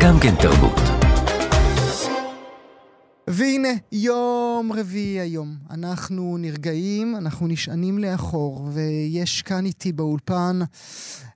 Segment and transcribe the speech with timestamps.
[0.00, 0.99] גם כן תרבות.
[3.32, 5.56] והנה, יום רביעי היום.
[5.70, 10.60] אנחנו נרגעים, אנחנו נשענים לאחור, ויש כאן איתי באולפן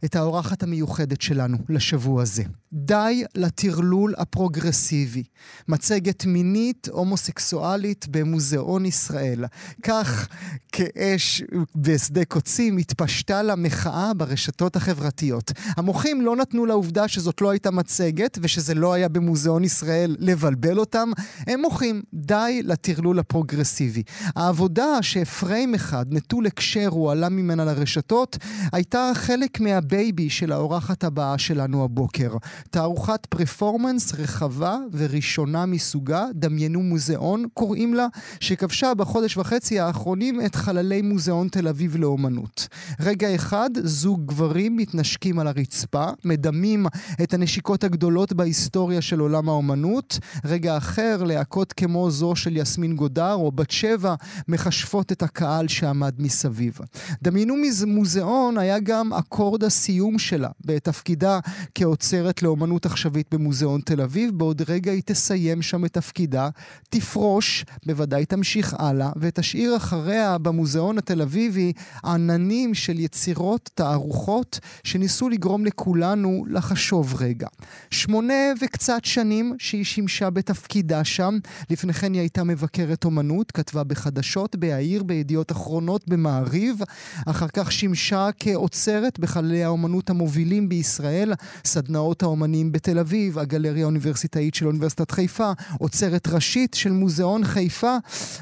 [0.04, 2.42] את האורחת המיוחדת שלנו לשבוע הזה.
[2.72, 5.22] די לטרלול הפרוגרסיבי.
[5.68, 9.44] מצגת מינית הומוסקסואלית במוזיאון ישראל.
[9.82, 10.28] כך
[10.72, 11.42] כאש
[11.76, 15.52] בשדה קוצים התפשטה לה מחאה ברשתות החברתיות.
[15.76, 21.10] המוחים לא נתנו לעובדה שזאת לא הייתה מצגת ושזה לא היה במוזיאון ישראל לבלבל אותם.
[21.46, 21.83] הם מוחים,
[22.14, 24.02] די לטרלול הפרוגרסיבי.
[24.36, 28.38] העבודה ש frame אחד, נטול הקשר, הוא עלה ממנה לרשתות,
[28.72, 32.36] הייתה חלק מה baby של האורחת הבאה שלנו הבוקר.
[32.70, 38.06] תערוכת performance רחבה וראשונה מסוגה, דמיינו מוזיאון, קוראים לה,
[38.40, 42.68] שכבשה בחודש וחצי האחרונים את חללי מוזיאון תל אביב לאומנות.
[43.00, 46.86] רגע אחד, זוג גברים מתנשקים על הרצפה, מדמים
[47.22, 50.18] את הנשיקות הגדולות בהיסטוריה של עולם האומנות.
[50.44, 54.14] רגע אחר, להקות כמו זו של יסמין גודר או בת שבע,
[54.48, 56.78] מכשפות את הקהל שעמד מסביב.
[57.22, 57.54] דמיינו
[57.86, 61.38] מוזיאון היה גם אקורד הסיום שלה, בתפקידה
[61.74, 62.84] כאוצרת לאומנות.
[62.94, 66.48] עכשווית במוזיאון תל אביב, בעוד רגע היא תסיים שם את תפקידה,
[66.90, 71.72] תפרוש, בוודאי תמשיך הלאה, ותשאיר אחריה במוזיאון התל אביבי
[72.04, 77.48] עננים של יצירות, תערוכות, שניסו לגרום לכולנו לחשוב רגע.
[77.90, 81.38] שמונה וקצת שנים שהיא שימשה בתפקידה שם,
[81.70, 86.76] לפני כן היא הייתה מבקרת אומנות, כתבה בחדשות, בהעיר, בידיעות אחרונות, במעריב,
[87.26, 91.32] אחר כך שימשה כאוצרת בחללי האומנות המובילים בישראל,
[91.64, 97.96] סדנאות האומנים בתל אביב, הגלריה האוניברסיטאית של אוניברסיטת חיפה, אוצרת ראשית של מוזיאון חיפה,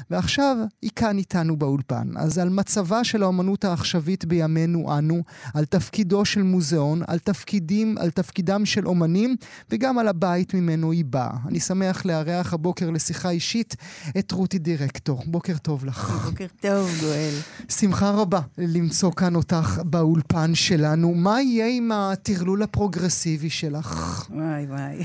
[0.09, 2.07] ועכשיו היא כאן איתנו באולפן.
[2.15, 8.11] אז על מצבה של האומנות העכשווית בימינו אנו, על תפקידו של מוזיאון, על תפקידים, על
[8.11, 9.35] תפקידם של אומנים,
[9.69, 11.37] וגם על הבית ממנו היא באה.
[11.47, 13.75] אני שמח לארח הבוקר לשיחה אישית
[14.19, 15.23] את רותי דירקטור.
[15.25, 16.09] בוקר טוב לך.
[16.29, 17.33] בוקר טוב, גואל.
[17.69, 21.13] שמחה רבה למצוא כאן אותך באולפן שלנו.
[21.13, 24.27] מה יהיה עם הטרלול הפרוגרסיבי שלך?
[24.29, 25.03] וואי וואי.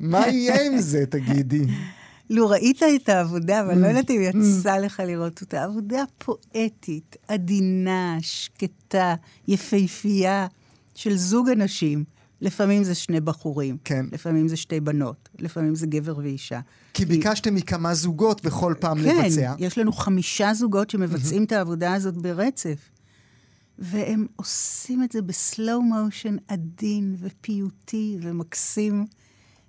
[0.00, 1.66] מה יהיה עם זה, תגידי?
[2.30, 8.16] לו ראית את העבודה, אבל לא יודעת אם יצא לך לראות אותה, עבודה פואטית, עדינה,
[8.20, 9.14] שקטה,
[9.48, 10.46] יפהפייה,
[10.94, 12.04] של זוג אנשים.
[12.40, 14.06] לפעמים זה שני בחורים, כן.
[14.12, 16.60] לפעמים זה שתי בנות, לפעמים זה גבר ואישה.
[16.94, 19.54] כי ביקשתם מכמה זוגות בכל פעם כן, לבצע.
[19.56, 22.90] כן, יש לנו חמישה זוגות שמבצעים את העבודה הזאת ברצף.
[23.78, 29.06] והם עושים את זה בסלואו מושן עדין ופיוטי ומקסים.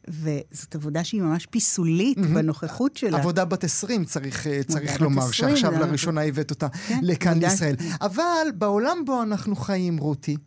[0.08, 2.22] וזאת עבודה שהיא ממש פיסולית mm-hmm.
[2.22, 3.18] בנוכחות שלה.
[3.18, 7.76] עבודה בת 20, צריך, אה, צריך לומר, 20, שעכשיו לראשונה הבאת אותה כן, לכאן לישראל.
[8.02, 10.38] אבל בעולם בו אנחנו חיים, רותי,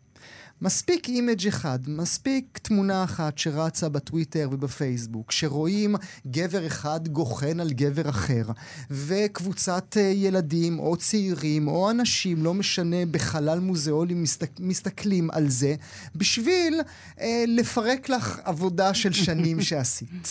[0.63, 5.95] מספיק image אחד, מספיק תמונה אחת שרצה בטוויטר ובפייסבוק, שרואים
[6.27, 8.43] גבר אחד גוחן על גבר אחר,
[8.91, 15.75] וקבוצת אה, ילדים או צעירים או אנשים, לא משנה, בחלל מוזיאולי מסתק, מסתכלים על זה,
[16.15, 16.81] בשביל
[17.19, 20.27] אה, לפרק לך עבודה של שנים שעשית.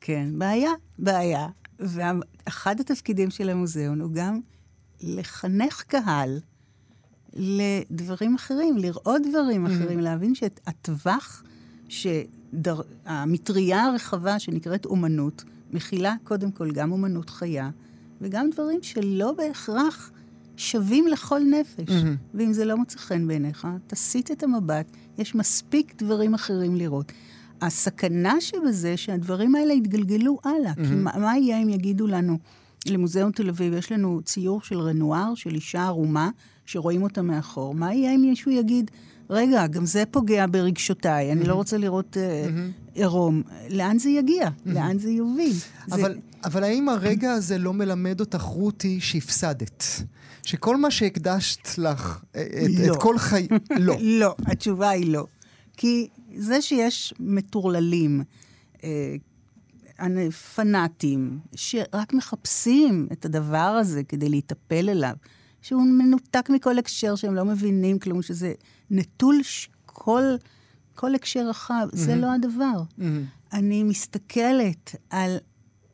[0.00, 1.46] כן, בעיה, בעיה.
[1.80, 4.40] ואחד התפקידים של המוזיאון הוא גם
[5.00, 6.40] לחנך קהל.
[7.36, 9.70] לדברים אחרים, לראות דברים mm-hmm.
[9.70, 11.42] אחרים, להבין שהטווח,
[11.88, 17.70] שהמטריה הרחבה שנקראת אומנות, מכילה קודם כל גם אומנות חיה,
[18.20, 20.10] וגם דברים שלא בהכרח
[20.56, 21.88] שווים לכל נפש.
[21.88, 22.34] Mm-hmm.
[22.34, 24.86] ואם זה לא מוצא חן בעיניך, תסיט את המבט,
[25.18, 27.12] יש מספיק דברים אחרים לראות.
[27.60, 30.72] הסכנה שבזה שהדברים האלה יתגלגלו הלאה.
[30.72, 30.88] Mm-hmm.
[30.88, 32.38] כי מה, מה יהיה אם יגידו לנו,
[32.86, 36.30] למוזיאון תל אביב יש לנו ציור של רנואר, של אישה ערומה,
[36.66, 37.74] שרואים אותה מאחור.
[37.74, 38.90] מה יהיה אם מישהו יגיד,
[39.30, 42.48] רגע, גם זה פוגע ברגשותיי, אני לא רוצה לראות אה,
[42.94, 43.42] עירום.
[43.70, 44.48] לאן זה יגיע?
[44.66, 45.52] לאן זה יוביל?
[45.92, 46.20] אבל, זה...
[46.44, 49.84] אבל האם הרגע הזה לא מלמד אותך, רותי, שהפסדת?
[50.42, 52.92] שכל מה שהקדשת לך, אה, את, לא.
[52.92, 53.48] את כל חיי...
[53.78, 53.96] לא.
[54.20, 55.26] לא, התשובה היא לא.
[55.76, 58.22] כי זה שיש מטורללים,
[58.84, 59.14] אה,
[60.54, 65.14] פנאטים, שרק מחפשים את הדבר הזה כדי להיטפל אליו,
[65.62, 68.52] שהוא מנותק מכל הקשר, שהם לא מבינים כלום, שזה
[68.90, 69.40] נטול
[69.86, 70.22] כל,
[70.94, 71.88] כל הקשר רחב.
[71.92, 71.96] Mm-hmm.
[71.96, 72.82] זה לא הדבר.
[72.98, 73.02] Mm-hmm.
[73.52, 75.36] אני מסתכלת על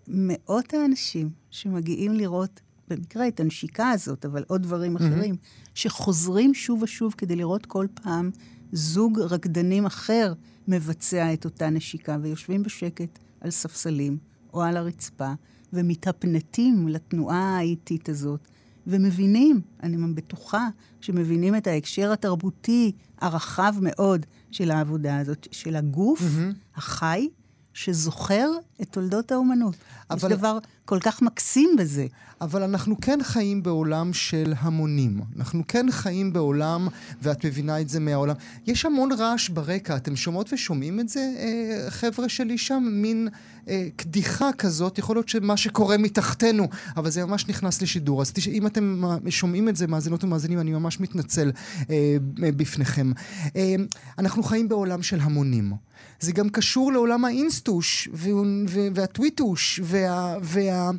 [0.08, 5.00] מאות האנשים שמגיעים לראות, במקרה את הנשיקה הזאת, אבל עוד דברים mm-hmm.
[5.00, 5.36] אחרים,
[5.74, 8.30] שחוזרים שוב ושוב כדי לראות כל פעם
[8.72, 10.32] זוג רקדנים אחר
[10.68, 14.18] מבצע את אותה נשיקה, ויושבים בשקט על ספסלים
[14.54, 15.32] או על הרצפה,
[15.72, 18.48] ומתהפנטים לתנועה האיטית הזאת,
[18.86, 20.68] ומבינים, אני בטוחה,
[21.00, 26.76] שמבינים את ההקשר התרבותי הרחב מאוד של העבודה הזאת, של הגוף mm-hmm.
[26.76, 27.28] החי,
[27.74, 28.50] שזוכר
[28.82, 29.74] את תולדות האומנות.
[30.10, 30.32] אבל...
[30.32, 32.06] יש דבר כל כך מקסים בזה.
[32.40, 35.20] אבל אנחנו כן חיים בעולם של המונים.
[35.36, 36.88] אנחנו כן חיים בעולם,
[37.22, 38.34] ואת מבינה את זה מהעולם.
[38.66, 42.88] יש המון רעש ברקע, אתם שומעות ושומעים את זה, אה, חבר'ה שלי שם?
[42.92, 43.28] מין
[43.68, 48.22] אה, קדיחה כזאת, יכול להיות שמה שקורה מתחתנו, אבל זה ממש נכנס לשידור.
[48.22, 48.48] אז תש...
[48.48, 51.50] אם אתם שומעים את זה, מאזינות ומאזינים, אני ממש מתנצל
[51.90, 53.12] אה, בפניכם.
[53.56, 53.74] אה,
[54.18, 55.72] אנחנו חיים בעולם של המונים.
[56.20, 58.08] זה גם קשור לעולם האינסטוש
[58.94, 60.90] והטוויטוש וה, וה,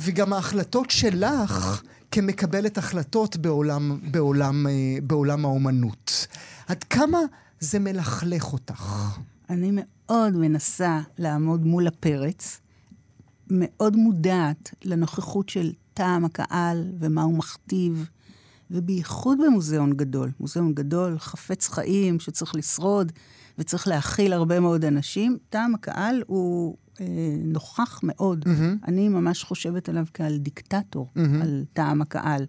[0.00, 4.72] וגם ההחלטות שלך כמקבלת החלטות בעולם, בעולם, אה,
[5.02, 6.26] בעולם האומנות.
[6.66, 7.18] עד כמה
[7.60, 9.18] זה מלכלך אותך?
[9.50, 12.60] אני מאוד מנסה לעמוד מול הפרץ,
[13.50, 18.08] מאוד מודעת לנוכחות של טעם הקהל ומה הוא מכתיב,
[18.70, 20.30] ובייחוד במוזיאון גדול.
[20.40, 23.12] מוזיאון גדול, חפץ חיים, שצריך לשרוד.
[23.58, 27.06] וצריך להכיל הרבה מאוד אנשים, טעם הקהל הוא אה,
[27.44, 28.44] נוכח מאוד.
[28.44, 28.86] Mm-hmm.
[28.88, 31.42] אני ממש חושבת עליו כעל דיקטטור, mm-hmm.
[31.42, 32.46] על טעם הקהל.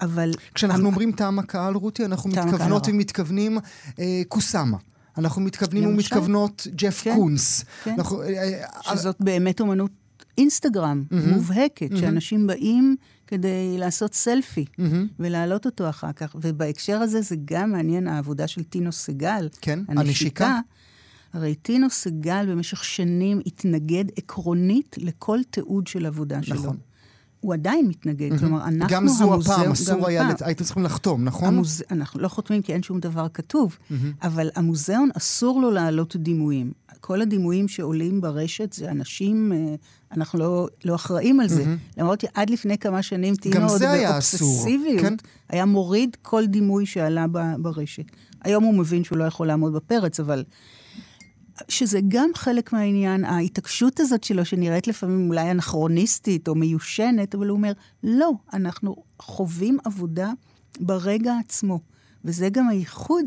[0.00, 0.30] אבל...
[0.54, 0.86] כשאנחנו המ...
[0.86, 3.58] אומרים טעם הקהל, רותי, אנחנו מתכוונות ומתכוונים
[3.98, 4.76] אה, קוסאמה.
[5.18, 5.94] אנחנו מתכוונים למשל?
[5.94, 7.64] ומתכוונות ג'ף כן, קונס.
[7.84, 9.90] כן, אנחנו, אה, אה, שזאת באמת אומנות
[10.38, 11.28] אינסטגרם mm-hmm.
[11.28, 11.98] מובהקת, mm-hmm.
[11.98, 12.96] שאנשים באים
[13.26, 14.82] כדי לעשות סלפי mm-hmm.
[15.18, 16.36] ולהעלות אותו אחר כך.
[16.40, 19.48] ובהקשר הזה זה גם מעניין העבודה של טינו סגל.
[19.60, 20.00] כן, הנשיקה.
[20.00, 20.58] הנשיקה.
[21.38, 26.56] הרי טינו סגל במשך שנים התנגד עקרונית לכל תיעוד של עבודה שלו.
[26.56, 26.76] נכון.
[27.40, 28.38] הוא עדיין מתנגד, mm-hmm.
[28.38, 30.42] כלומר, אנחנו גם זו המוזיאון, הפעם, אסור היה, לת...
[30.42, 31.48] הייתם צריכים לחתום, נכון?
[31.48, 31.82] המוז...
[31.90, 33.94] אנחנו לא חותמים כי אין שום דבר כתוב, mm-hmm.
[34.22, 36.72] אבל המוזיאון אסור לו להעלות דימויים.
[37.00, 39.74] כל הדימויים שעולים ברשת זה אנשים, אה,
[40.12, 41.62] אנחנו לא, לא אחראים על זה.
[41.62, 42.00] Mm-hmm.
[42.00, 45.14] למרות שעד לפני כמה שנים טינו עוד באובססיביות, כן?
[45.48, 47.26] היה מוריד כל דימוי שעלה
[47.58, 48.04] ברשת.
[48.42, 50.44] היום הוא מבין שהוא לא יכול לעמוד בפרץ, אבל...
[51.68, 57.56] שזה גם חלק מהעניין, ההתעקשות הזאת שלו, שנראית לפעמים אולי אנכרוניסטית או מיושנת, אבל הוא
[57.56, 57.72] אומר,
[58.02, 60.30] לא, אנחנו חווים עבודה
[60.80, 61.80] ברגע עצמו.
[62.24, 63.24] וזה גם הייחוד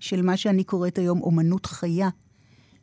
[0.00, 2.08] של מה שאני קוראת היום אומנות חיה,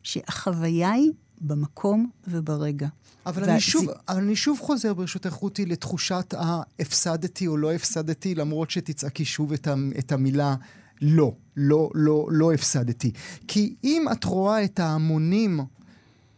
[0.04, 1.12] שהחוויה היא
[1.42, 2.88] במקום וברגע.
[3.26, 3.52] אבל, וה...
[3.52, 9.26] אני שוב, אבל אני שוב חוזר, ברשותך, רותי, לתחושת ההפסדתי או לא הפסדתי, למרות שתצעקי
[9.26, 9.68] שוב את,
[10.00, 10.56] את המילה
[11.02, 13.12] לא, לא, לא, לא הפסדתי.
[13.48, 15.60] כי אם את רואה את ההמונים,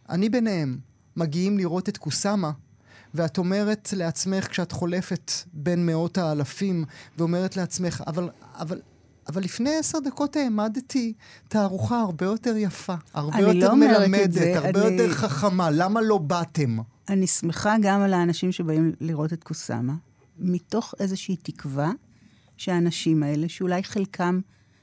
[0.10, 0.78] אני ביניהם,
[1.16, 2.52] מגיעים לראות את קוסאמה,
[3.14, 6.86] ואת אומרת לעצמך, כשאת חולפת בין מאות האלפים,
[7.18, 8.82] ואומרת לעצמך, אבל, אבל
[9.30, 11.14] אבל לפני עשר דקות העמדתי
[11.48, 14.92] תערוכה הרבה יותר יפה, הרבה יותר לא מלמדת, זה, הרבה אני...
[14.92, 15.70] יותר חכמה.
[15.72, 16.78] למה לא באתם?
[17.10, 19.94] אני שמחה גם על האנשים שבאים לראות את קוסאמה,
[20.40, 21.92] מתוך איזושהי תקווה
[22.58, 24.40] שהאנשים האלה, שאולי חלקם,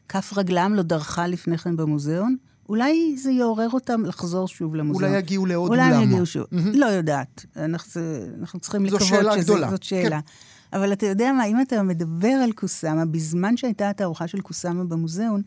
[0.08, 2.36] כף רגלם לא דרכה לפני כן במוזיאון,
[2.68, 5.10] אולי זה יעורר אותם לחזור שוב למוזיאון.
[5.10, 5.94] אולי יגיעו לעוד אולי אולם.
[5.94, 6.44] אולי יגיעו שוב.
[6.52, 6.76] Mm-hmm.
[6.76, 7.46] לא יודעת.
[7.56, 8.02] אנחנו,
[8.40, 9.10] אנחנו צריכים לקוות שזה...
[9.10, 9.70] זו שאלה גדולה.
[9.70, 10.20] זאת שאלה.
[10.20, 10.78] כן.
[10.78, 15.42] אבל אתה יודע מה, אם אתה מדבר על קוסאמה, בזמן שהייתה התערוכה של קוסאמה במוזיאון,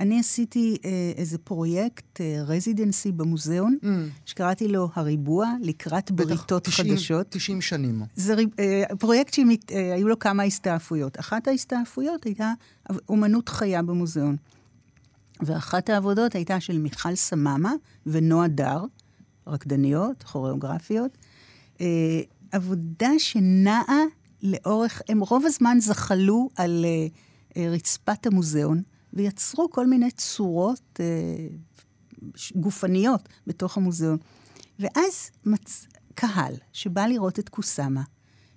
[0.00, 3.86] אני עשיתי אה, איזה פרויקט, אה, רזידנסי במוזיאון, mm.
[4.26, 7.26] שקראתי לו הריבוע לקראת בריתות 90, חדשות.
[7.30, 8.02] 90 שנים.
[8.16, 11.20] זה אה, פרויקט שהיו אה, לו כמה הסתעפויות.
[11.20, 12.52] אחת ההסתעפויות הייתה
[13.08, 14.36] אומנות חיה במוזיאון.
[15.40, 17.72] ואחת העבודות הייתה של מיכל סממה
[18.06, 18.84] ונועה דר,
[19.46, 21.18] רקדניות, כוריאוגרפיות.
[21.80, 21.86] אה,
[22.52, 24.02] עבודה שנעה
[24.42, 28.82] לאורך, הם רוב הזמן זחלו על uh, רצפת המוזיאון,
[29.16, 32.22] ויצרו כל מיני צורות uh,
[32.56, 34.18] גופניות בתוך המוזיאון.
[34.78, 35.86] ואז מצ...
[36.16, 38.02] קהל שבא לראות את קוסאמה,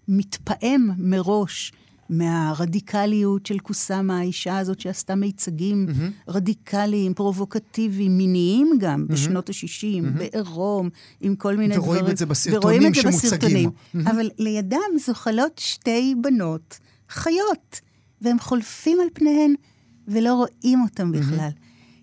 [0.08, 1.72] מתפעם מראש
[2.10, 6.32] מהרדיקליות של קוסאמה, האישה הזאת שעשתה מיצגים mm-hmm.
[6.32, 9.14] רדיקליים, פרובוקטיביים, מיניים גם, mm-hmm.
[9.14, 10.18] בשנות ה-60, mm-hmm.
[10.18, 10.90] בעירום,
[11.22, 12.06] עם כל מיני ורואים דברים.
[12.06, 13.70] ורואים את זה בסרטונים שמוצגים.
[13.70, 14.12] Mm-hmm.
[14.12, 17.80] אבל לידם זוחלות שתי בנות חיות,
[18.22, 19.54] והם חולפים על פניהן
[20.10, 21.50] ולא רואים אותם בכלל.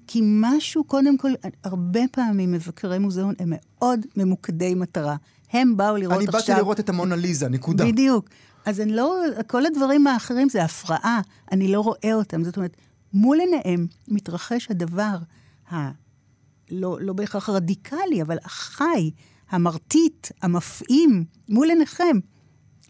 [0.07, 1.31] כי משהו, קודם כל,
[1.65, 5.17] הרבה פעמים מבקרי מוזיאון הם מאוד ממוקדי מטרה.
[5.53, 6.41] הם באו לראות אני עכשיו...
[6.41, 7.85] אני באתי לראות את המונליזה, נקודה.
[7.85, 8.29] בדיוק.
[8.67, 11.21] אז אני לא, כל הדברים האחרים זה הפרעה,
[11.53, 12.45] אני לא רואה אותם.
[12.45, 12.77] זאת אומרת,
[13.13, 15.17] מול עיניהם מתרחש הדבר,
[15.73, 15.91] ה...
[16.71, 19.11] לא, לא בהכרח רדיקלי, אבל החי,
[19.51, 22.19] המרטיט, המפעים, מול עיניכם.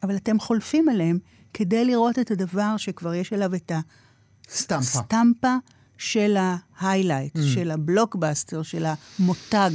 [0.02, 1.18] אבל אתם חולפים עליהם
[1.54, 4.05] כדי לראות את הדבר שכבר יש עליו את הסטמפה.
[4.48, 5.56] סטמפה
[5.98, 6.36] של
[6.78, 7.40] ההיילייט, mm.
[7.54, 9.70] של הבלוקבאסטר, של המותג.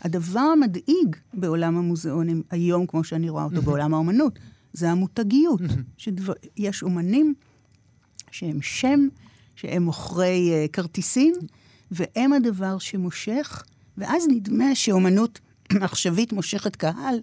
[0.00, 3.60] הדבר המדאיג בעולם המוזיאונים היום, כמו שאני רואה אותו, mm-hmm.
[3.60, 4.38] בעולם האומנות,
[4.72, 5.60] זה המותגיות.
[5.96, 7.34] שדבר, יש אומנים
[8.30, 9.08] שהם שם,
[9.56, 11.34] שהם מוכרי uh, כרטיסים,
[11.90, 13.62] והם הדבר שמושך,
[13.98, 15.40] ואז נדמה שאומנות
[15.82, 17.20] עכשווית מושכת קהל,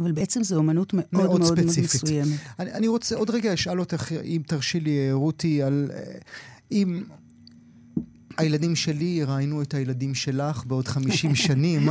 [0.00, 2.38] אבל בעצם זו אומנות מאוד מאוד, מאוד, מאוד מסוימת.
[2.58, 5.90] אני, אני רוצה עוד רגע אשאל אותך, אם תרשי לי, רותי, על
[6.72, 7.02] אם
[8.36, 11.88] הילדים שלי יראיינו את הילדים שלך בעוד 50 שנים,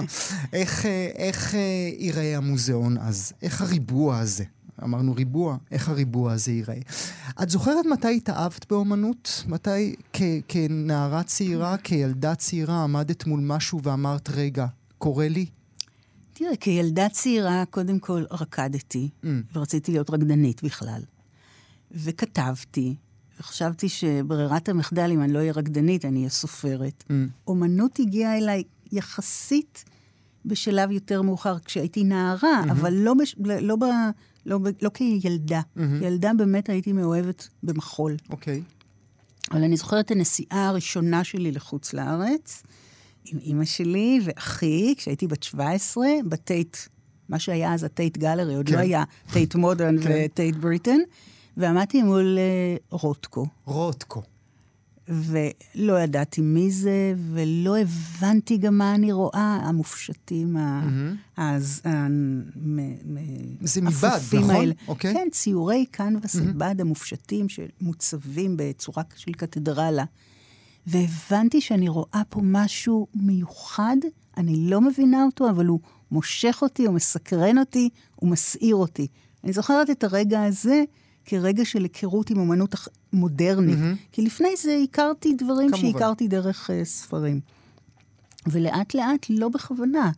[0.54, 0.86] איך,
[1.16, 1.54] איך
[2.00, 3.34] ייראה המוזיאון אז?
[3.42, 4.44] איך הריבוע הזה?
[4.84, 6.78] אמרנו ריבוע, איך הריבוע הזה ייראה.
[7.44, 9.44] את זוכרת מתי התאהבת באומנות?
[9.48, 14.66] מתי כ- כנערה צעירה, כילדה צעירה, עמדת מול משהו ואמרת, רגע,
[14.98, 15.46] קורה לי?
[16.40, 19.28] תראה, כילדה צעירה, קודם כל רקדתי, mm.
[19.54, 21.02] ורציתי להיות רקדנית בכלל.
[21.92, 22.96] וכתבתי,
[23.40, 27.04] וחשבתי שברירת המחדל, אם אני לא אהיה רקדנית, אני אהיה סופרת.
[27.08, 27.14] Mm.
[27.48, 29.86] אומנות הגיעה אליי יחסית
[30.46, 32.72] בשלב יותר מאוחר, כשהייתי נערה, mm-hmm.
[32.72, 33.36] אבל לא, בש...
[33.62, 33.84] לא, ב...
[34.46, 34.68] לא, ב...
[34.82, 35.62] לא כילדה.
[35.62, 35.82] Mm-hmm.
[36.02, 38.16] ילדה באמת הייתי מאוהבת במחול.
[38.30, 38.62] אוקיי.
[38.66, 39.52] Okay.
[39.52, 42.64] אבל אני זוכרת את הנסיעה הראשונה שלי לחוץ לארץ,
[43.32, 46.78] עם אימא שלי ואחי, כשהייתי בת 17, ב Tate,
[47.30, 48.78] מה שהיה אז ה Tate Gallery, עוד לא כן.
[48.78, 50.26] לא היה Tate Modern כן.
[50.26, 51.00] ו Tate Britain,
[51.58, 53.46] ועמדתי מול אה, רוטקו.
[53.66, 54.22] רוטקו.
[55.10, 61.42] ולא ידעתי מי זה, ולא הבנתי גם מה אני רואה, המופשטים, mm-hmm.
[63.62, 64.56] זה מבד, נכון?
[64.56, 64.74] האלה.
[64.88, 65.14] אוקיי.
[65.14, 66.54] כן, ציורי קנבס mm-hmm.
[66.58, 70.04] בד המופשטים שמוצבים בצורה של קתדרלה.
[70.88, 73.98] והבנתי שאני רואה פה משהו מיוחד,
[74.38, 75.80] אני לא מבינה אותו, אבל הוא
[76.12, 79.08] מושך אותי, הוא מסקרן אותי, הוא מסעיר אותי.
[79.44, 80.84] אני זוכרת את הרגע הזה
[81.26, 82.76] כרגע של היכרות עם אמנות
[83.14, 83.78] מודרנית.
[83.80, 84.12] Mm-hmm.
[84.12, 85.92] כי לפני זה הכרתי דברים כמובן.
[85.92, 87.40] שהכרתי דרך uh, ספרים.
[88.48, 90.12] ולאט לאט, לא בכוונה.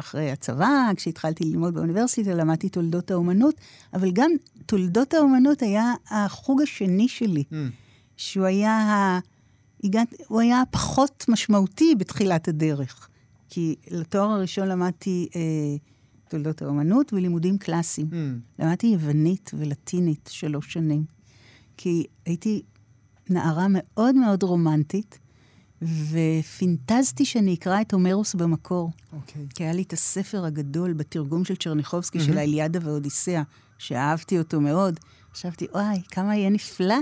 [0.00, 3.54] אחרי הצבא, כשהתחלתי ללמוד באוניברסיטה, למדתי תולדות האומנות,
[3.94, 4.30] אבל גם
[4.66, 7.54] תולדות האומנות היה החוג השני שלי, mm.
[8.16, 9.18] שהוא היה, ה...
[9.84, 10.14] הגעת...
[10.28, 13.08] הוא היה פחות משמעותי בתחילת הדרך.
[13.48, 15.40] כי לתואר הראשון למדתי אה,
[16.28, 18.06] תולדות האומנות ולימודים קלאסיים.
[18.10, 18.62] Mm.
[18.62, 21.04] למדתי יוונית ולטינית שלוש שנים.
[21.76, 22.62] כי הייתי
[23.30, 25.18] נערה מאוד מאוד רומנטית,
[25.82, 28.90] ופינטזתי שאני אקרא את הומרוס במקור.
[29.12, 29.42] אוקיי.
[29.42, 29.54] Okay.
[29.54, 32.22] כי היה לי את הספר הגדול בתרגום של צ'רניחובסקי, mm-hmm.
[32.22, 33.42] של האליאדה ואודיסאה,
[33.78, 35.00] שאהבתי אותו מאוד.
[35.34, 36.98] חשבתי, וואי, כמה יהיה נפלא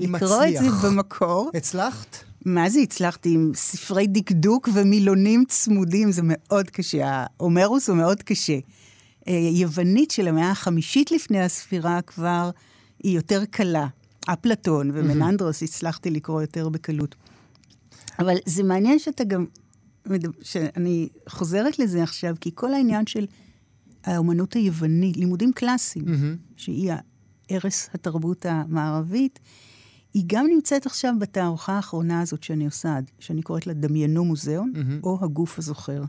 [0.00, 1.50] לקרוא את זה במקור.
[1.54, 2.16] הצלחת?
[2.44, 3.34] מה זה הצלחתי?
[3.34, 7.24] עם ספרי דקדוק ומילונים צמודים, זה מאוד קשה.
[7.40, 8.58] ההומרוס הוא מאוד קשה.
[9.28, 12.50] אה, יוונית של המאה החמישית לפני הספירה כבר
[13.02, 13.86] היא יותר קלה.
[14.26, 17.14] אפלטון ומננדרוס הצלחתי לקרוא יותר בקלות.
[18.18, 19.46] אבל זה מעניין שאתה גם,
[20.42, 23.26] שאני חוזרת לזה עכשיו, כי כל העניין של
[24.04, 26.04] האומנות היוונית, לימודים קלאסיים,
[26.56, 26.92] שהיא
[27.48, 29.38] ערש התרבות המערבית,
[30.14, 35.04] היא גם נמצאת עכשיו בתערוכה האחרונה הזאת שאני עושה, שאני קוראת לה דמיינו מוזיאון, mm-hmm.
[35.06, 36.02] או הגוף הזוכר.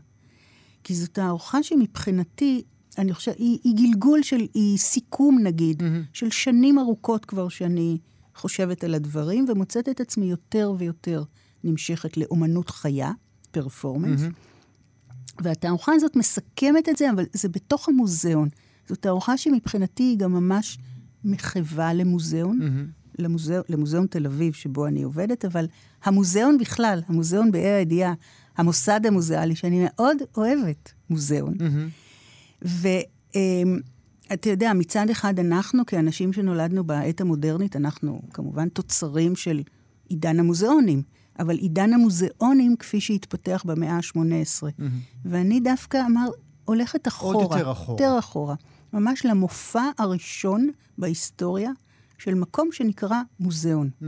[0.84, 2.62] כי זו תערוכה שמבחינתי,
[2.98, 5.84] אני חושבת, היא, היא גלגול של, היא סיכום נגיד, mm-hmm.
[6.12, 7.98] של שנים ארוכות כבר שאני
[8.34, 11.24] חושבת על הדברים, ומוצאת את עצמי יותר ויותר
[11.64, 13.12] נמשכת לאומנות חיה,
[13.50, 14.20] פרפורמנס.
[14.20, 15.42] Mm-hmm.
[15.42, 18.48] והתערוכה הזאת מסכמת את זה, אבל זה בתוך המוזיאון.
[18.88, 20.78] זו תערוכה שמבחינתי היא גם ממש
[21.24, 22.58] מחווה למוזיאון.
[22.62, 23.05] Mm-hmm.
[23.18, 25.66] למוזיאון, למוזיאון תל אביב, שבו אני עובדת, אבל
[26.04, 28.14] המוזיאון בכלל, המוזיאון באר הידיעה,
[28.56, 31.54] המוסד המוזיאלי, שאני מאוד אוהבת מוזיאון.
[31.54, 32.62] Mm-hmm.
[32.62, 39.62] ואתה יודע, מצד אחד אנחנו, כאנשים שנולדנו בעת המודרנית, אנחנו כמובן תוצרים של
[40.08, 41.02] עידן המוזיאונים,
[41.38, 44.16] אבל עידן המוזיאונים כפי שהתפתח במאה ה-18.
[44.16, 44.82] Mm-hmm.
[45.24, 46.28] ואני דווקא אמר,
[46.64, 47.34] הולכת אחורה.
[47.34, 47.94] עוד יותר אחורה.
[47.94, 48.54] יותר אחורה.
[48.92, 51.70] ממש למופע הראשון בהיסטוריה
[52.18, 54.06] של מקום שנקרא מוזיאון, mm-hmm.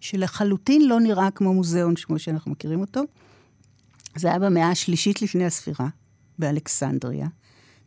[0.00, 3.02] שלחלוטין לא נראה כמו מוזיאון כמו שאנחנו מכירים אותו.
[4.16, 5.88] זה היה במאה השלישית לפני הספירה,
[6.38, 7.28] באלכסנדריה.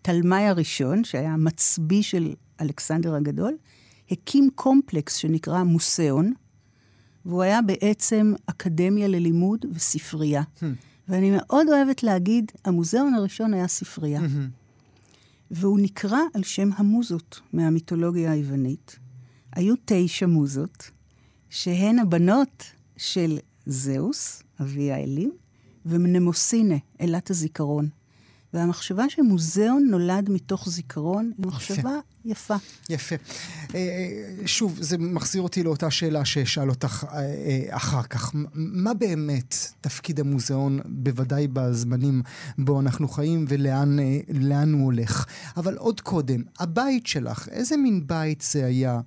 [0.02, 3.58] תלמי הראשון, שהיה המצביא של אלכסנדר הגדול,
[4.12, 6.34] הקים קומפלקס שנקרא מוסאון,
[7.26, 10.42] והוא היה בעצם אקדמיה ללימוד וספרייה.
[10.60, 10.66] Hmm.
[11.08, 14.20] ואני מאוד אוהבת להגיד, המוזיאון הראשון היה ספרייה.
[14.20, 14.66] Mm-hmm.
[15.52, 19.00] והוא נקרא על שם המוזות מהמיתולוגיה היוונית.
[19.56, 20.92] היו תשע מוזות,
[21.50, 22.64] שהן הבנות
[22.98, 25.32] של זהוס, אבי האלים,
[25.86, 27.90] ומנמוסינה, אלת הזיכרון.
[28.56, 32.56] והמחשבה שמוזיאון נולד מתוך זיכרון היא מחשבה יפה.
[32.90, 33.16] יפה.
[33.16, 33.16] יפה.
[33.76, 38.32] אה, שוב, זה מחזיר אותי לאותה שאלה שאשאל אותך אה, אה, אחר כך.
[38.54, 42.22] מה באמת תפקיד המוזיאון, בוודאי בזמנים
[42.58, 45.26] בו אנחנו חיים, ולאן הוא הולך?
[45.58, 49.00] אבל עוד קודם, הבית שלך, איזה מין בית זה היה?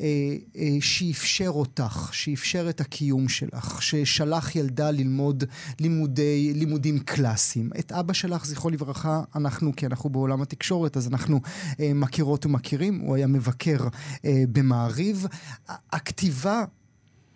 [0.00, 5.44] אה, אה, שאפשר אותך, שאפשר את הקיום שלך, ששלח ילדה ללמוד
[5.80, 7.70] לימודי, לימודים קלאסיים.
[7.78, 11.40] את אבא שלך, זכרו לברכה, אנחנו, כי אנחנו בעולם התקשורת, אז אנחנו
[11.80, 13.78] אה, מכירות ומכירים, הוא היה מבקר
[14.24, 15.26] במעריב.
[15.68, 16.64] הכתיבה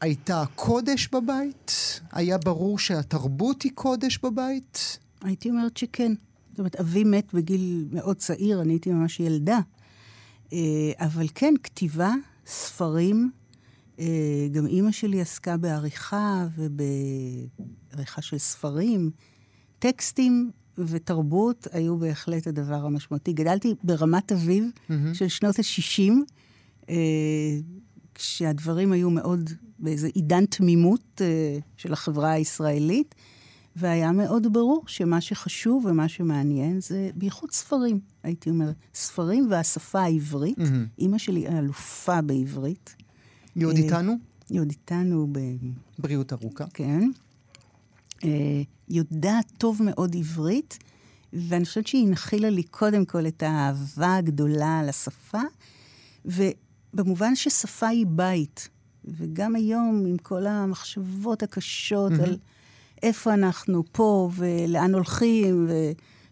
[0.00, 2.00] הייתה קודש בבית?
[2.12, 4.98] היה ברור שהתרבות היא קודש בבית?
[5.22, 6.12] הייתי אומרת שכן.
[6.50, 9.60] זאת אומרת, אבי מת בגיל מאוד צעיר, אני הייתי ממש ילדה.
[11.00, 12.14] אבל כן, כתיבה,
[12.46, 13.30] ספרים,
[13.98, 19.10] אה, גם אימא שלי עסקה בעריכה ובעריכה של ספרים.
[19.78, 23.32] טקסטים ותרבות היו בהחלט הדבר המשמעותי.
[23.32, 24.92] גדלתי ברמת אביב mm-hmm.
[25.14, 26.12] של שנות ה-60,
[26.88, 26.94] אה,
[28.14, 31.20] כשהדברים היו מאוד באיזה עידן תמימות
[31.76, 33.14] של החברה הישראלית.
[33.76, 38.74] והיה מאוד ברור שמה שחשוב ומה שמעניין זה בייחוד ספרים, הייתי אומרת.
[38.94, 40.58] ספרים והשפה העברית.
[40.58, 40.98] Mm-hmm.
[40.98, 42.96] אימא שלי אלופה בעברית.
[43.54, 44.14] היא עוד אה, איתנו?
[44.48, 45.38] היא עוד איתנו ב...
[45.98, 46.64] בריאות ארוכה.
[46.74, 47.10] כן.
[48.24, 50.78] אה, יודעת טוב מאוד עברית,
[51.32, 55.42] ואני חושבת שהיא הנחילה לי קודם כל את האהבה הגדולה לשפה,
[56.24, 58.68] ובמובן ששפה היא בית.
[59.04, 62.22] וגם היום, עם כל המחשבות הקשות mm-hmm.
[62.22, 62.38] על
[63.02, 65.68] איפה אנחנו פה ולאן הולכים,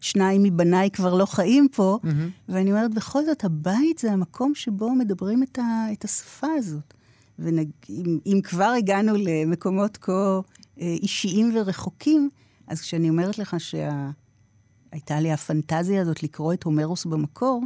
[0.00, 1.98] ושניים מבניי כבר לא חיים פה.
[2.02, 2.08] Mm-hmm.
[2.48, 6.94] ואני אומרת, בכל זאת, הבית זה המקום שבו מדברים את, ה, את השפה הזאת.
[7.38, 10.40] ואם כבר הגענו למקומות כה
[10.80, 12.30] אה, אישיים ורחוקים,
[12.66, 15.20] אז כשאני אומרת לך שהייתה שה...
[15.20, 17.64] לי הפנטזיה הזאת לקרוא את הומרוס במקור,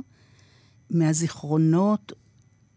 [0.90, 2.12] מהזיכרונות,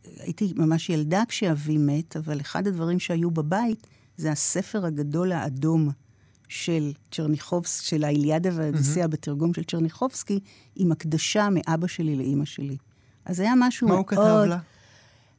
[0.03, 5.89] הייתי ממש ילדה כשאבי מת, אבל אחד הדברים שהיו בבית זה הספר הגדול האדום
[6.47, 9.07] של צ'רניחובסקי, של האיליאדה והאודיסאה mm-hmm.
[9.07, 10.39] בתרגום של צ'רניחובסקי,
[10.75, 12.77] עם הקדשה מאבא שלי לאימא שלי.
[13.25, 14.05] אז היה משהו מה מאוד...
[14.11, 14.57] מה הוא כתב לה?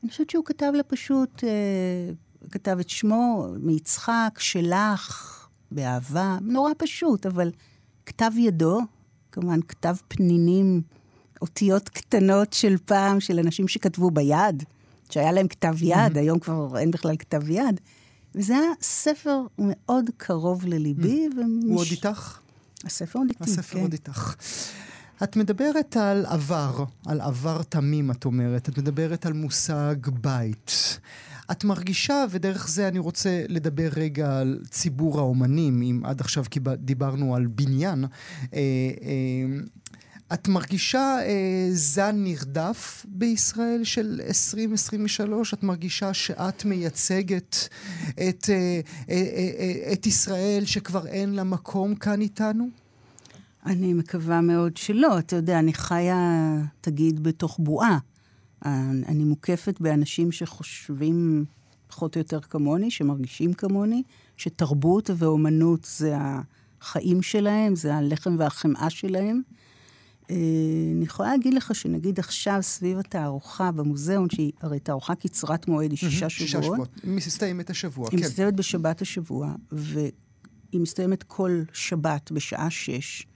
[0.02, 2.12] אני חושבת שהוא כתב לה פשוט, אה,
[2.50, 7.50] כתב את שמו מיצחק, שלך, באהבה, נורא פשוט, אבל
[8.06, 8.80] כתב ידו,
[9.32, 10.82] כמובן כתב פנינים,
[11.42, 14.62] אותיות קטנות של פעם, של אנשים שכתבו ביד,
[15.10, 16.18] שהיה להם כתב יד, mm-hmm.
[16.18, 17.80] היום כבר אין בכלל כתב יד.
[18.34, 21.28] וזה היה ספר מאוד קרוב לליבי.
[21.28, 21.40] Mm.
[21.40, 21.64] ומש...
[21.64, 22.38] הוא עוד איתך?
[22.84, 23.50] הספר עוד איתי, כן.
[23.50, 24.34] הספר עוד איתך.
[25.22, 28.68] את מדברת על עבר, על עבר תמים, את אומרת.
[28.68, 30.98] את מדברת על מושג בית.
[31.50, 36.44] את מרגישה, ודרך זה אני רוצה לדבר רגע על ציבור האומנים, אם עד עכשיו
[36.78, 38.08] דיברנו על בניין, אה,
[38.54, 39.60] אה,
[40.32, 45.54] את מרגישה אה, זן נרדף בישראל של 2023?
[45.54, 47.68] את מרגישה שאת מייצגת
[48.10, 52.68] את, אה, אה, אה, אה, את ישראל שכבר אין לה מקום כאן איתנו?
[53.66, 55.18] אני מקווה מאוד שלא.
[55.18, 57.98] אתה יודע, אני חיה, תגיד, בתוך בועה.
[58.64, 61.44] אני מוקפת באנשים שחושבים
[61.88, 64.02] פחות או יותר כמוני, שמרגישים כמוני,
[64.36, 66.16] שתרבות ואומנות זה
[66.80, 69.42] החיים שלהם, זה הלחם והחמאה שלהם.
[70.30, 70.36] אה,
[70.96, 75.98] אני יכולה להגיד לך שנגיד עכשיו, סביב התערוכה במוזיאון, שהיא הרי תערוכה קצרת מועד, היא
[75.98, 76.30] שישה שבועות.
[76.30, 76.88] שישה שבועות.
[77.02, 78.16] היא מסתיימת השבוע, כן.
[78.16, 80.10] היא מסתיימת בשבת השבוע, והיא
[80.80, 83.26] מסתיימת כל שבת בשעה שש,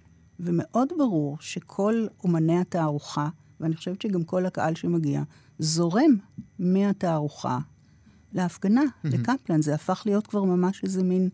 [0.40, 3.28] ומאוד ברור שכל אומני התערוכה,
[3.60, 5.22] ואני חושבת שגם כל הקהל שמגיע,
[5.58, 6.16] זורם
[6.58, 7.58] מהתערוכה
[8.32, 9.62] להפגנה, לקפלן.
[9.62, 11.28] זה הפך להיות כבר ממש איזה מין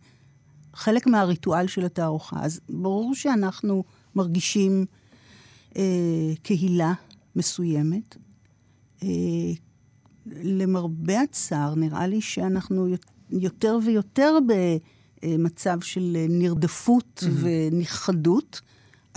[0.74, 2.36] חלק מהריטואל של התערוכה.
[2.40, 4.86] אז ברור שאנחנו מרגישים...
[5.76, 6.92] אה, קהילה
[7.36, 8.16] מסוימת.
[9.02, 9.08] אה,
[10.26, 12.86] למרבה הצער, נראה לי שאנחנו
[13.30, 14.38] יותר ויותר
[15.22, 17.28] במצב של נרדפות mm-hmm.
[17.42, 18.60] ונכחדות.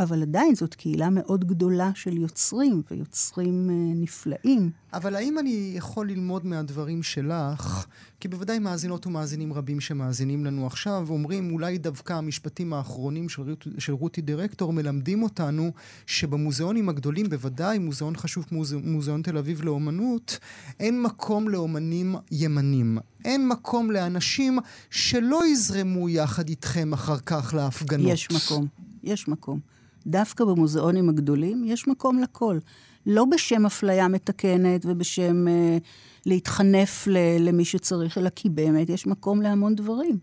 [0.04, 4.72] אבל עדיין זאת קהילה מאוד גדולה של יוצרים, ויוצרים uh, נפלאים.
[4.94, 7.86] אבל האם אני יכול ללמוד מהדברים שלך,
[8.20, 13.94] כי בוודאי מאזינות ומאזינים רבים שמאזינים לנו עכשיו, אומרים אולי דווקא המשפטים האחרונים של, של
[13.94, 15.72] רותי דירקטור מלמדים אותנו
[16.06, 20.40] שבמוזיאונים הגדולים, בוודאי מוזיאון חשוב כמו מוזיאון, מוזיאון תל אביב לאומנות,
[20.80, 22.98] אין מקום לאומנים ימנים.
[23.26, 24.60] אין מקום לאנשים
[24.90, 28.12] שלא יזרמו יחד איתכם אחר כך להפגנות.
[28.12, 28.68] יש מקום,
[29.04, 29.60] יש מקום.
[30.08, 32.60] דווקא במוזיאונים הגדולים יש מקום לכל.
[33.06, 35.78] לא בשם אפליה מתקנת ובשם אה,
[36.26, 40.18] להתחנף ל, למי שצריך, אלא כי באמת יש מקום להמון דברים.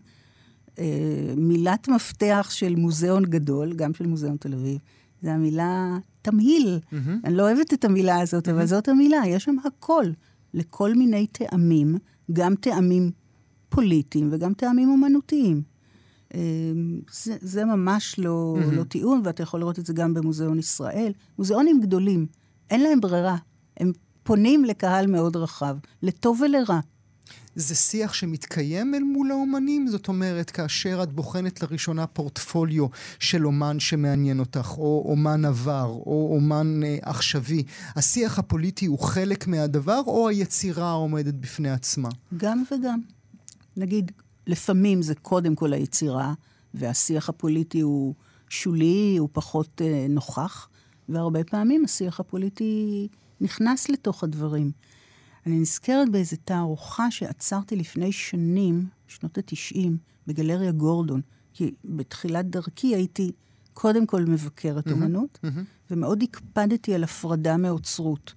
[0.79, 4.77] אה, מילת מפתח של מוזיאון גדול, גם של מוזיאון תל אביב,
[5.21, 6.79] זה המילה תמהיל.
[6.81, 6.95] Mm-hmm.
[7.23, 8.51] אני לא אוהבת את המילה הזאת, mm-hmm.
[8.51, 10.05] אבל זאת המילה, יש שם הכל,
[10.53, 11.97] לכל מיני טעמים,
[12.33, 13.11] גם טעמים
[13.69, 15.61] פוליטיים וגם טעמים אומנותיים.
[16.33, 18.75] אמ, זה, זה ממש לא, mm-hmm.
[18.75, 21.11] לא טיעון, ואתה יכול לראות את זה גם במוזיאון ישראל.
[21.37, 22.25] מוזיאונים גדולים,
[22.69, 23.37] אין להם ברירה.
[23.77, 23.91] הם
[24.23, 26.79] פונים לקהל מאוד רחב, לטוב ולרע.
[27.55, 29.87] זה שיח שמתקיים אל מול האומנים?
[29.87, 32.87] זאת אומרת, כאשר את בוחנת לראשונה פורטפוליו
[33.19, 37.63] של אומן שמעניין אותך, או אומן עבר, או אומן אה, עכשווי,
[37.95, 42.09] השיח הפוליטי הוא חלק מהדבר, או היצירה עומדת בפני עצמה?
[42.37, 42.99] גם וגם.
[43.77, 44.11] נגיד,
[44.49, 46.33] לפעמים זה קודם כל היצירה,
[46.73, 48.13] והשיח הפוליטי הוא
[48.49, 50.69] שולי, הוא פחות אה, נוכח,
[51.09, 53.07] והרבה פעמים השיח הפוליטי
[53.41, 54.71] נכנס לתוך הדברים.
[55.45, 59.89] אני נזכרת באיזו תערוכה שעצרתי לפני שנים, שנות ה-90,
[60.27, 61.21] בגלריה גורדון,
[61.53, 63.31] כי בתחילת דרכי הייתי
[63.73, 65.91] קודם כל מבקרת mm-hmm, אומנות, mm-hmm.
[65.91, 68.33] ומאוד הקפדתי על הפרדה מאוצרות.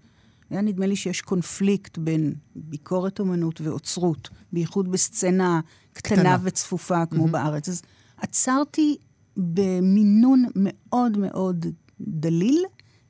[0.53, 5.61] היה נדמה לי שיש קונפליקט בין ביקורת אומנות ואוצרות, בייחוד בסצנה
[5.93, 6.39] קטנה, קטנה.
[6.43, 7.31] וצפופה כמו mm-hmm.
[7.31, 7.69] בארץ.
[7.69, 7.83] אז
[8.17, 8.97] עצרתי
[9.37, 11.67] במינון מאוד מאוד
[12.01, 12.63] דליל,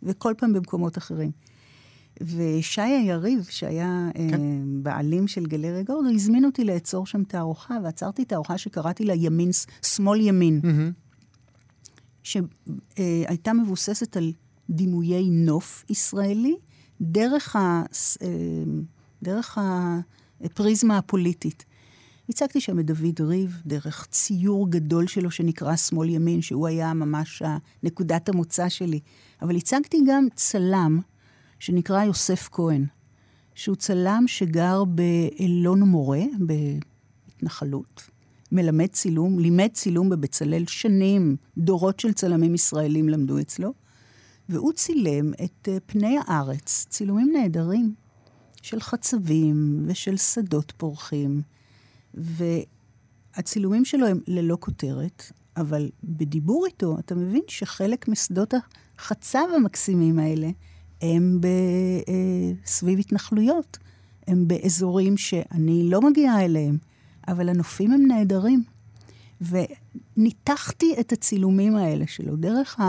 [0.02, 1.30] וכל פעם במקומות אחרים.
[2.20, 4.28] ושי היריב, שהיה כן.
[4.34, 4.38] uh,
[4.82, 9.50] בעלים של גלריה גורדו, הזמין אותי לעצור שם תערוכה, ועצרתי תערוכה שקראתי לה ימין,
[9.86, 11.12] שמאל ימין, mm-hmm.
[12.22, 14.32] שהייתה מבוססת על
[14.70, 16.56] דימויי נוף ישראלי,
[17.02, 18.24] דרך, ה, uh,
[19.22, 19.58] דרך
[20.44, 21.64] הפריזמה הפוליטית.
[22.28, 27.42] הצגתי שם את דוד ריב, דרך ציור גדול שלו שנקרא שמאל ימין, שהוא היה ממש
[27.82, 29.00] נקודת המוצא שלי.
[29.42, 31.00] אבל הצגתי גם צלם
[31.58, 32.86] שנקרא יוסף כהן,
[33.54, 38.08] שהוא צלם שגר באלון מורה, בהתנחלות,
[38.52, 43.72] מלמד צילום, לימד צילום בבצלאל שנים, דורות של צלמים ישראלים למדו אצלו,
[44.48, 47.94] והוא צילם את אה, פני הארץ, צילומים נהדרים
[48.62, 51.42] של חצבים ושל שדות פורחים,
[52.14, 58.54] והצילומים שלו הם ללא כותרת, אבל בדיבור איתו אתה מבין שחלק משדות
[58.98, 60.50] החצב המקסימים האלה
[61.02, 63.78] הם אה, סביב התנחלויות.
[64.26, 66.78] הם באזורים שאני לא מגיעה אליהם,
[67.28, 68.62] אבל הנופים הם נהדרים.
[69.40, 72.80] וניתחתי את הצילומים האלה שלו דרך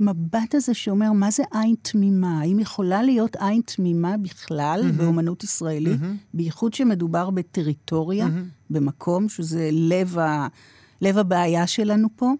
[0.00, 2.40] המבט הזה שאומר, מה זה עין תמימה?
[2.40, 4.92] האם יכולה להיות עין תמימה בכלל mm-hmm.
[4.92, 6.34] באומנות ישראלית, mm-hmm.
[6.34, 8.70] בייחוד שמדובר בטריטוריה, mm-hmm.
[8.70, 10.46] במקום שזה לב, ה,
[11.00, 12.32] לב הבעיה שלנו פה?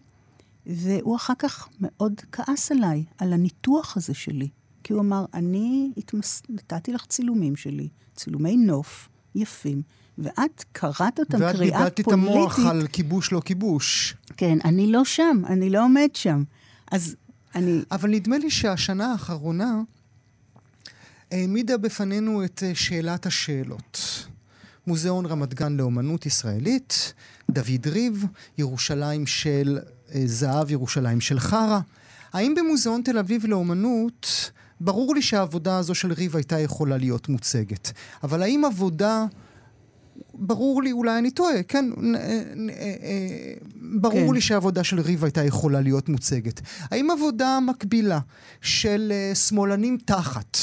[0.66, 4.49] והוא אחר כך מאוד כעס עליי, על הניתוח הזה שלי.
[4.85, 6.42] כי הוא אמר, אני התמס...
[6.49, 9.83] נתתי לך צילומים שלי, צילומי נוף יפים,
[10.18, 11.75] ואת קראת אותם קריאה פוליטית.
[11.75, 14.16] ואת גידלת את המוח על כיבוש לא כיבוש.
[14.37, 16.42] כן, אני לא שם, אני לא עומד שם.
[16.90, 17.16] אז
[17.55, 17.83] אני...
[17.91, 19.81] אבל נדמה לי שהשנה האחרונה
[21.31, 24.27] העמידה בפנינו את אה, שאלת השאלות.
[24.87, 27.15] מוזיאון רמת גן לאומנות ישראלית,
[27.51, 28.25] דוד ריב,
[28.59, 29.79] ירושלים של
[30.15, 31.81] אה, זהב, ירושלים של חרא.
[32.33, 37.93] האם במוזיאון תל אביב לאומנות ברור לי שהעבודה הזו של ריב הייתה יכולה להיות מוצגת.
[38.23, 39.27] אבל האם עבודה...
[40.40, 43.55] ברור לי, אולי אני טועה, כן, אה, אה,
[44.00, 44.35] ברור כן.
[44.35, 46.61] לי שהעבודה של ריב הייתה יכולה להיות מוצגת.
[46.90, 48.20] האם עבודה מקבילה
[48.61, 50.59] של אה, שמאלנים תחת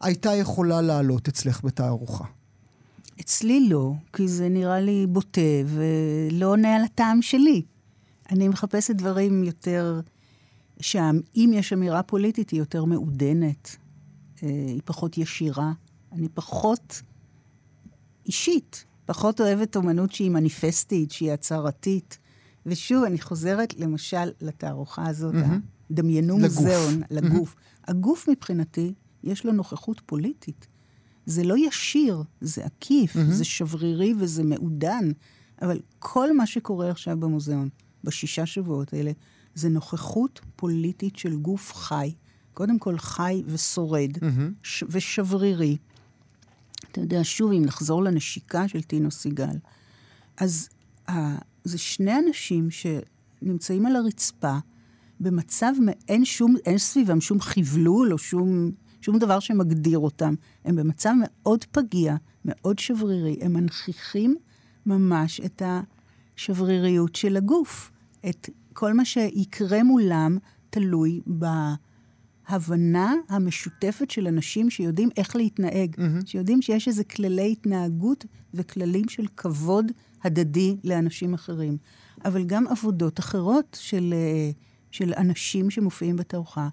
[0.00, 2.24] הייתה יכולה לעלות אצלך בתערוכה?
[3.20, 7.62] אצלי לא, כי זה נראה לי בוטה ולא עונה על הטעם שלי.
[8.30, 10.00] אני מחפשת דברים יותר
[10.80, 13.76] שאם יש אמירה פוליטית, היא יותר מעודנת,
[14.42, 15.72] אה, היא פחות ישירה.
[16.12, 17.02] אני פחות
[18.26, 22.18] אישית, פחות אוהבת אומנות שהיא מניפסטית, שהיא הצהרתית.
[22.66, 25.90] ושוב, אני חוזרת למשל לתערוכה הזאת, mm-hmm.
[25.90, 27.54] דמיינו מוזיאון, לגוף.
[27.54, 27.90] Mm-hmm.
[27.90, 30.66] הגוף מבחינתי, יש לו נוכחות פוליטית.
[31.26, 33.32] זה לא ישיר, זה עקיף, mm-hmm.
[33.32, 35.10] זה שברירי וזה מעודן,
[35.62, 37.68] אבל כל מה שקורה עכשיו במוזיאון,
[38.04, 39.12] בשישה שבועות האלה,
[39.54, 42.14] זה נוכחות פוליטית של גוף חי,
[42.54, 44.52] קודם כל חי ושורד mm-hmm.
[44.62, 45.76] ש- ושברירי.
[46.94, 49.56] אתה יודע, שוב, אם נחזור לנשיקה של טינו סיגל,
[50.36, 50.68] אז
[51.08, 51.12] uh,
[51.64, 54.58] זה שני אנשים שנמצאים על הרצפה,
[55.20, 55.72] במצב,
[56.08, 60.34] אין, שום, אין סביבם שום חבלול או שום, שום דבר שמגדיר אותם.
[60.64, 63.36] הם במצב מאוד פגיע, מאוד שברירי.
[63.40, 64.36] הם מנכיחים
[64.86, 65.62] ממש את
[66.36, 67.90] השבריריות של הגוף,
[68.28, 70.38] את כל מה שיקרה מולם
[70.70, 71.20] תלוי
[72.50, 76.26] בהבנה המשותפת של אנשים שיודעים איך להתנהג, mm-hmm.
[76.26, 79.92] שיודעים שיש איזה כללי התנהגות וכללים של כבוד
[80.24, 81.76] הדדי לאנשים אחרים.
[82.24, 84.50] אבל גם עבודות אחרות של, אה,
[84.90, 86.68] של אנשים שמופיעים בתערוכה.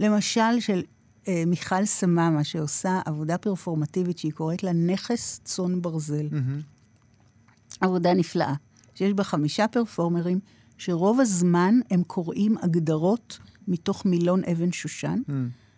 [0.00, 0.82] למשל, של
[1.28, 6.28] אה, מיכל סממה, שעושה עבודה פרפורמטיבית שהיא קוראת לה נכס צאן ברזל.
[6.30, 6.62] Mm-hmm.
[7.80, 8.54] עבודה נפלאה,
[8.94, 10.40] שיש בה חמישה פרפורמרים
[10.78, 15.32] שרוב הזמן הם קוראים הגדרות מתוך מילון אבן שושן, mm.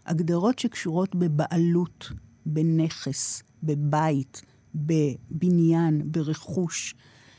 [0.06, 2.10] הגדרות שקשורות בבעלות,
[2.46, 4.42] בנכס, בבית,
[4.74, 6.94] בבניין, ברכוש.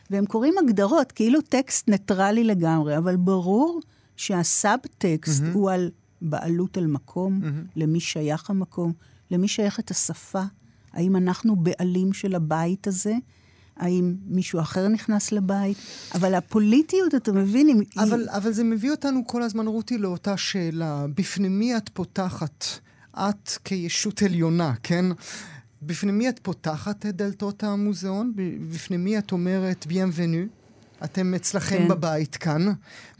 [0.09, 3.81] והם קוראים הגדרות, כאילו טקסט ניטרלי לגמרי, אבל ברור
[4.15, 5.53] שה subtext mm-hmm.
[5.53, 7.71] הוא על בעלות על מקום, mm-hmm.
[7.75, 8.93] למי שייך המקום,
[9.31, 10.43] למי שייכת השפה,
[10.93, 13.13] האם אנחנו בעלים של הבית הזה?
[13.77, 15.77] האם מישהו אחר נכנס לבית?
[16.13, 18.37] אבל הפוליטיות, אתה מבין, אבל, היא...
[18.37, 21.05] אבל זה מביא אותנו כל הזמן, רותי, לאותה שאלה.
[21.15, 22.65] בפני מי את פותחת?
[23.19, 25.05] את כישות עליונה, כן?
[25.81, 28.33] בפני מי את פותחת את דלתות המוזיאון?
[28.69, 30.60] בפני מי את אומרת ביאמבנו?
[31.03, 31.87] אתם אצלכם כן.
[31.87, 32.65] בבית כאן,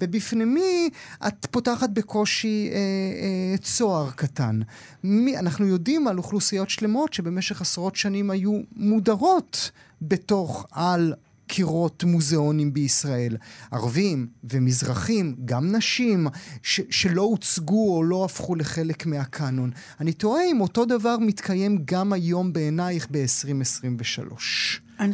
[0.02, 0.90] ובפני מי
[1.28, 4.60] את פותחת בקושי אה, אה, צוהר קטן.
[5.04, 11.14] מי, אנחנו יודעים על אוכלוסיות שלמות שבמשך עשרות שנים היו מודרות בתוך על
[11.52, 13.38] קירות מוזיאונים בישראל.
[13.72, 16.28] ערבים ומזרחים, גם נשים,
[16.64, 19.72] ש- שלא הוצגו או לא הפכו לחלק מהקאנון.
[20.00, 24.34] אני תוהה אם אותו דבר מתקיים גם היום בעינייך ב-2023.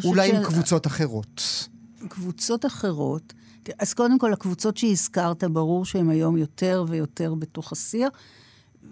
[0.04, 0.34] אולי ש...
[0.34, 1.68] עם קבוצות אחרות.
[2.10, 3.34] קבוצות אחרות,
[3.80, 8.10] אז קודם כל, הקבוצות שהזכרת, ברור שהן היום יותר ויותר בתוך השיח,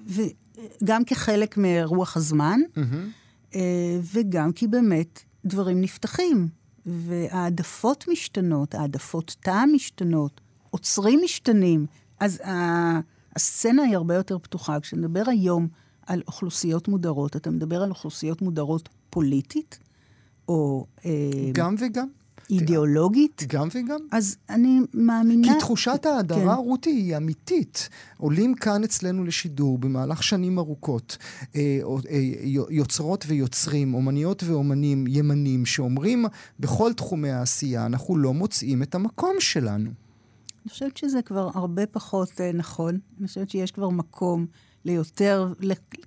[0.07, 3.57] וגם כחלק מרוח הזמן, mm-hmm.
[4.13, 6.47] וגם כי באמת דברים נפתחים,
[6.85, 11.85] והעדפות משתנות, העדפות טעם משתנות, עוצרים משתנים.
[12.19, 12.41] אז
[13.35, 14.79] הסצנה היא הרבה יותר פתוחה.
[14.79, 15.67] כשנדבר היום
[16.07, 19.79] על אוכלוסיות מודרות, אתה מדבר על אוכלוסיות מודרות פוליטית,
[20.47, 20.85] או...
[21.05, 21.11] אה,
[21.51, 22.07] גם וגם.
[22.49, 23.43] אידיאולוגית.
[23.47, 23.99] גם וגם.
[24.11, 25.53] אז אני מאמינה...
[25.53, 26.61] כי תחושת ההדרה, כן.
[26.61, 27.89] רותי, היא אמיתית.
[28.17, 31.17] עולים כאן אצלנו לשידור במהלך שנים ארוכות
[31.55, 31.79] אה,
[32.09, 32.19] אה,
[32.69, 36.25] יוצרות ויוצרים, אומניות ואומנים ימנים, שאומרים
[36.59, 39.89] בכל תחומי העשייה, אנחנו לא מוצאים את המקום שלנו.
[40.65, 42.99] אני חושבת שזה כבר הרבה פחות אה, נכון.
[43.19, 44.45] אני חושבת שיש כבר מקום
[44.85, 45.53] ליותר,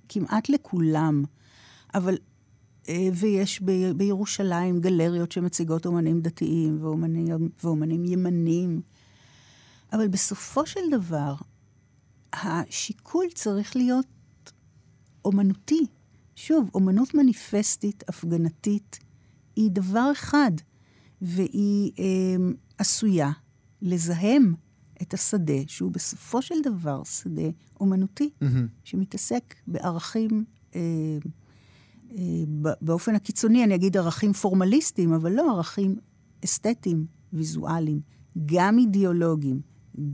[0.09, 1.23] כמעט לכולם.
[1.95, 2.17] אבל
[3.13, 8.81] ויש ב- בירושלים גלריות שמציגות אומנים דתיים ואומנים, ואומנים ימנים.
[9.93, 11.35] אבל בסופו של דבר,
[12.33, 14.05] השיקול צריך להיות
[15.25, 15.85] אומנותי.
[16.35, 18.99] שוב, אומנות מניפסטית, הפגנתית,
[19.55, 20.51] היא דבר אחד,
[21.21, 22.05] והיא אה,
[22.77, 23.31] עשויה
[23.81, 24.53] לזהם
[25.01, 27.49] את השדה, שהוא בסופו של דבר שדה
[27.79, 28.45] אומנותי, mm-hmm.
[28.83, 30.81] שמתעסק בערכים אה,
[32.81, 35.95] באופן הקיצוני אני אגיד ערכים פורמליסטיים, אבל לא ערכים
[36.45, 37.99] אסתטיים, ויזואליים,
[38.45, 39.61] גם אידיאולוגיים,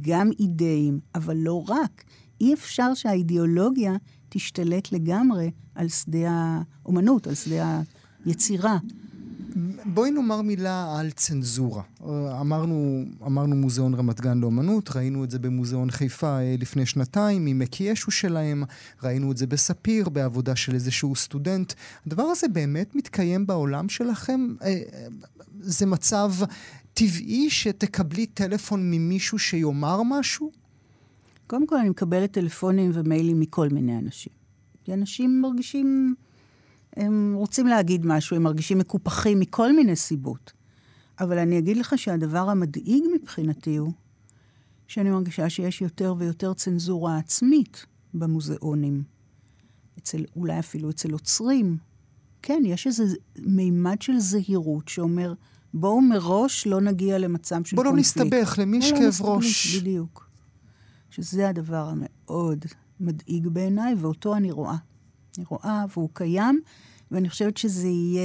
[0.02, 2.04] גם אידאיים, אבל לא רק.
[2.42, 3.96] אי אפשר שהאידיאולוגיה
[4.30, 7.82] תשתלט לגמרי על שדה האומנות, על שדה
[8.26, 8.78] היצירה.
[9.86, 11.84] בואי נאמר מילה על צנזורה.
[12.42, 17.60] אמרנו, אמרנו מוזיאון רמת גן לאומנות, ראינו את זה במוזיאון חיפה אה, לפני שנתיים, עם
[17.60, 18.64] מקי ישו שלהם,
[19.04, 21.74] ראינו את זה בספיר, בעבודה של איזשהו סטודנט.
[22.06, 24.56] הדבר הזה באמת מתקיים בעולם שלכם?
[24.62, 25.08] אה, אה,
[25.60, 26.32] זה מצב
[26.94, 30.52] טבעי שתקבלי טלפון ממישהו שיאמר משהו?
[31.48, 34.34] קודם כל, אני מקבלת טלפונים ומיילים מכל מיני אנשים.
[34.84, 36.16] כי אנשים מרגישים
[36.98, 40.54] הם רוצים להגיד משהו, הם מרגישים מקופחים מכל מיני סיבות.
[41.20, 43.92] אבל אני אגיד לך שהדבר המדאיג מבחינתי הוא
[44.88, 49.04] שאני מרגישה שיש יותר ויותר צנזורה עצמית במוזיאונים.
[50.00, 51.78] אצל, אולי אפילו אצל עוצרים.
[52.42, 53.04] כן, יש איזה
[53.40, 55.34] מימד של זהירות שאומר,
[55.74, 58.18] בואו מראש לא נגיע למצב של בוא לא קונפליקט.
[58.18, 59.78] בואו לא נסתבך, למי יש כאב ראש.
[59.78, 60.30] בדיוק.
[61.10, 62.66] שזה הדבר המאוד
[63.00, 64.76] מדאיג בעיניי, ואותו אני רואה.
[65.38, 66.62] אני רואה, והוא קיים,
[67.12, 68.22] ואני חושבת שזה יהיה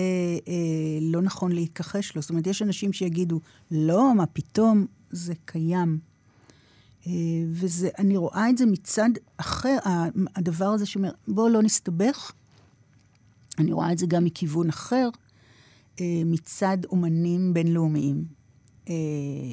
[0.48, 2.22] אה, לא נכון להתכחש לו.
[2.22, 5.98] זאת אומרת, יש אנשים שיגידו, לא, מה פתאום, זה קיים.
[7.06, 7.12] אה,
[7.52, 9.76] ואני רואה את זה מצד אחר,
[10.36, 12.32] הדבר הזה שאומר, בואו לא נסתבך.
[13.58, 15.08] אני רואה את זה גם מכיוון אחר,
[16.00, 18.24] אה, מצד אומנים בינלאומיים,
[18.88, 18.94] אה,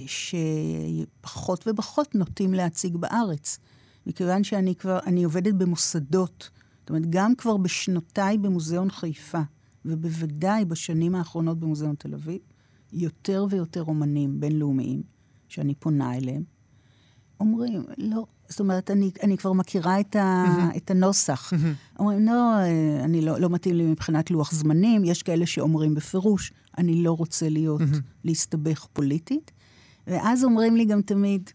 [0.08, 3.60] שפחות ופחות נוטים להציג בארץ.
[4.08, 6.50] מכיוון שאני כבר, אני עובדת במוסדות
[6.88, 9.42] זאת אומרת, גם כבר בשנותיי במוזיאון חיפה,
[9.86, 12.40] ובוודאי בשנים האחרונות במוזיאון תל אביב,
[12.94, 15.04] יותר ויותר אומנים בינלאומיים
[15.48, 16.44] שאני פונה אליהם,
[17.40, 20.78] אומרים, לא, זאת אומרת, אני, אני כבר מכירה את, ה, mm-hmm.
[20.78, 21.54] את הנוסח.
[21.54, 22.00] Mm-hmm.
[22.00, 22.54] אומרים, לא,
[23.04, 27.50] אני לא, לא מתאים לי מבחינת לוח זמנים, יש כאלה שאומרים בפירוש, אני לא רוצה
[27.50, 28.02] להיות, mm-hmm.
[28.24, 29.52] להסתבך פוליטית.
[30.08, 31.50] ואז אומרים לי גם תמיד,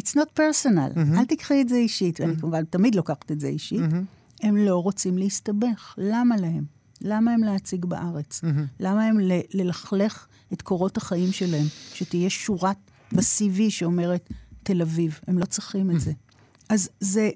[0.00, 1.18] it's not personal, mm-hmm.
[1.18, 2.20] אל תקחי את זה אישית.
[2.20, 2.22] Mm-hmm.
[2.22, 3.80] ואני כמובן תמיד לוקחת את זה אישית.
[3.80, 4.17] Mm-hmm.
[4.42, 5.94] הם לא רוצים להסתבך.
[5.98, 6.64] למה להם?
[7.00, 8.40] למה הם להציג בארץ?
[8.44, 8.46] Mm-hmm.
[8.80, 11.66] למה הם ל- ללכלך את קורות החיים שלהם?
[11.94, 12.76] שתהיה שורת
[13.12, 14.28] ב-CV שאומרת
[14.62, 15.20] תל אביב.
[15.26, 16.12] הם לא צריכים את זה.
[16.68, 17.30] אז זה...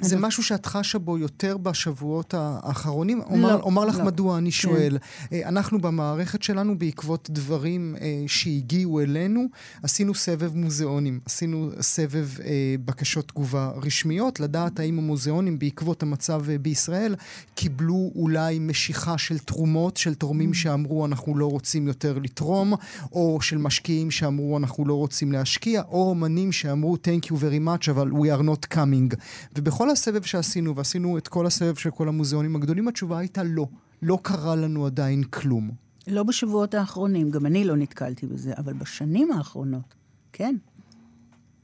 [0.00, 3.18] זה משהו שאת חשה בו יותר בשבועות האחרונים?
[3.18, 4.04] לא, אומר, אומר לך לא.
[4.04, 4.56] מדוע אני כן.
[4.56, 4.98] שואל.
[5.32, 9.46] אה, אנחנו במערכת שלנו, בעקבות דברים אה, שהגיעו אלינו,
[9.82, 16.58] עשינו סבב מוזיאונים, עשינו סבב אה, בקשות תגובה רשמיות, לדעת האם המוזיאונים, בעקבות המצב אה,
[16.58, 17.14] בישראל,
[17.54, 22.74] קיבלו אולי משיכה של תרומות, של תורמים שאמרו אנחנו לא רוצים יותר לתרום,
[23.12, 27.90] או של משקיעים שאמרו אנחנו לא רוצים להשקיע, או אומנים שאמרו Thank you very much,
[27.90, 29.16] אבל we are not coming.
[29.56, 33.66] ובכל הסבב שעשינו, ועשינו את כל הסבב של כל המוזיאונים הגדולים, התשובה הייתה לא.
[34.02, 35.70] לא קרה לנו עדיין כלום.
[36.06, 39.94] לא בשבועות האחרונים, גם אני לא נתקלתי בזה, אבל בשנים האחרונות,
[40.32, 40.56] כן.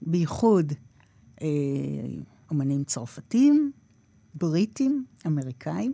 [0.03, 0.73] בייחוד
[1.43, 1.49] אה,
[2.51, 3.73] אומנים צרפתים,
[4.35, 5.93] בריטים, אמריקאים.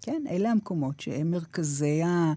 [0.00, 2.32] כן, אלה המקומות שהם מרכזי ה...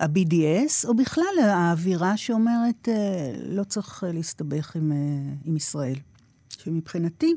[0.00, 4.96] ה-BDS, או בכלל האווירה שאומרת, אה, לא צריך להסתבך עם, אה,
[5.44, 5.96] עם ישראל.
[6.48, 7.34] שמבחינתי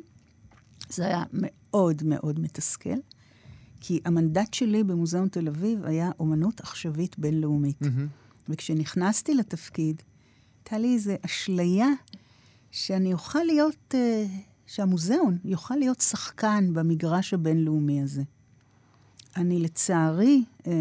[0.90, 2.96] זה היה מאוד מאוד מתסכל,
[3.80, 7.80] כי המנדט שלי במוזיאון תל אביב היה אומנות עכשווית בינלאומית.
[8.50, 10.02] וכשנכנסתי לתפקיד,
[10.60, 11.88] הייתה לי איזו אשליה
[12.72, 14.26] שאני אוכל להיות, אה,
[14.68, 18.24] שהמוזיאון יוכל להיות שחקן במגרש הבינלאומי הזה.
[19.36, 20.74] אני לצערי, אה,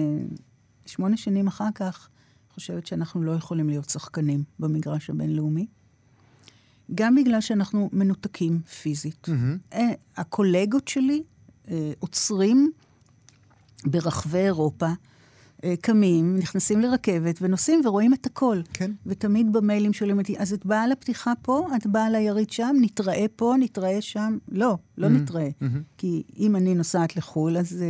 [0.86, 2.08] שמונה שנים אחר כך,
[2.54, 5.66] חושבת שאנחנו לא יכולים להיות שחקנים במגרש הבינלאומי.
[6.94, 9.27] גם בגלל שאנחנו מנותקים פיזית.
[9.73, 11.23] אה, הקולגות שלי
[11.70, 12.70] אה, עוצרים
[13.87, 14.87] ברחבי אירופה,
[15.64, 18.61] אה, קמים, נכנסים לרכבת ונוסעים ורואים את הכל.
[18.73, 18.90] כן.
[19.07, 23.55] ותמיד במיילים שואלים אותי, אז את באה לפתיחה פה, את באה ליריד שם, נתראה פה,
[23.59, 24.38] נתראה שם?
[24.49, 25.49] לא, לא נתראה.
[25.99, 27.85] כי אם אני נוסעת לחו"ל, אז...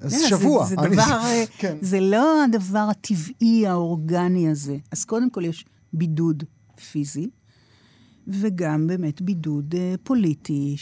[0.00, 0.64] אז כן, שבוע.
[0.66, 1.20] זה, זה אני- דבר,
[1.58, 1.76] כן.
[1.80, 4.76] זה לא הדבר הטבעי, האורגני הזה.
[4.90, 6.44] אז קודם כל יש בידוד
[6.92, 7.30] פיזי,
[8.28, 10.76] וגם באמת בידוד אה, פוליטי,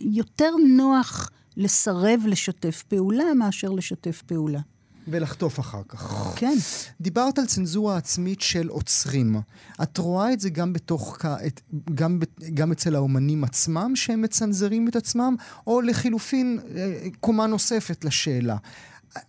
[0.00, 4.60] שיותר נוח לסרב לשתף פעולה מאשר לשתף פעולה.
[5.08, 6.32] ולחטוף אחר כך.
[6.36, 6.56] כן.
[7.00, 9.36] דיברת על צנזורה עצמית של עוצרים.
[9.82, 11.60] את רואה את זה גם בתוך, את-
[11.94, 12.20] גם,
[12.54, 15.34] גם אצל האומנים עצמם, שהם מצנזרים את עצמם,
[15.66, 18.56] או לחילופין, אה, קומה נוספת לשאלה.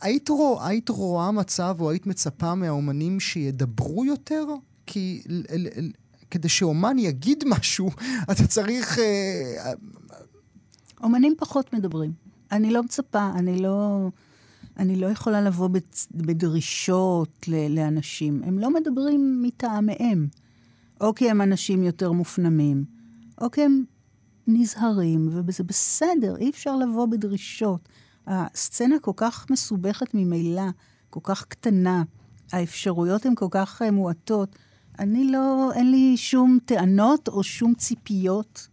[0.01, 4.45] היית, רוא, היית רואה מצב, או היית מצפה מהאומנים שידברו יותר?
[4.86, 5.23] כי
[6.31, 7.89] כדי שאומן יגיד משהו,
[8.31, 8.99] אתה צריך...
[8.99, 9.73] אה,
[11.03, 12.11] אומנים פחות מדברים.
[12.51, 14.07] אני לא מצפה, אני לא,
[14.77, 15.69] אני לא יכולה לבוא
[16.11, 18.41] בדרישות לאנשים.
[18.45, 20.27] הם לא מדברים מטעמיהם.
[21.01, 22.85] או כי הם אנשים יותר מופנמים,
[23.41, 23.83] או כי הם
[24.47, 27.89] נזהרים, וזה בסדר, אי אפשר לבוא בדרישות.
[28.27, 30.69] הסצנה כל כך מסובכת ממילא,
[31.09, 32.03] כל כך קטנה,
[32.51, 34.55] האפשרויות הן כל כך אה, מועטות.
[34.99, 38.67] אני לא, אין לי שום טענות או שום ציפיות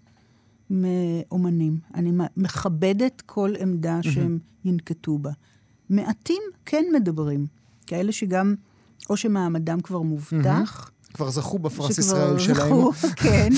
[0.70, 1.78] מאומנים.
[1.94, 5.30] אני מכבדת כל עמדה שהם ינקטו בה.
[5.90, 7.46] מעטים כן מדברים,
[7.86, 8.54] כאלה שגם,
[9.10, 12.72] או שמעמדם כבר מובטח, כבר זכו בפרס ישראל שלהם.
[13.22, 13.48] כן,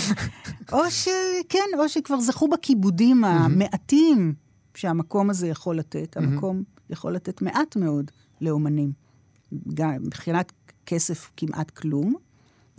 [0.72, 4.34] או שכן, או שכבר זכו בכיבודים המעטים
[4.74, 6.16] שהמקום הזה יכול לתת.
[6.16, 8.92] המקום יכול לתת מעט מאוד לאומנים.
[9.74, 10.52] גם מבחינת
[10.86, 12.14] כסף כמעט כלום,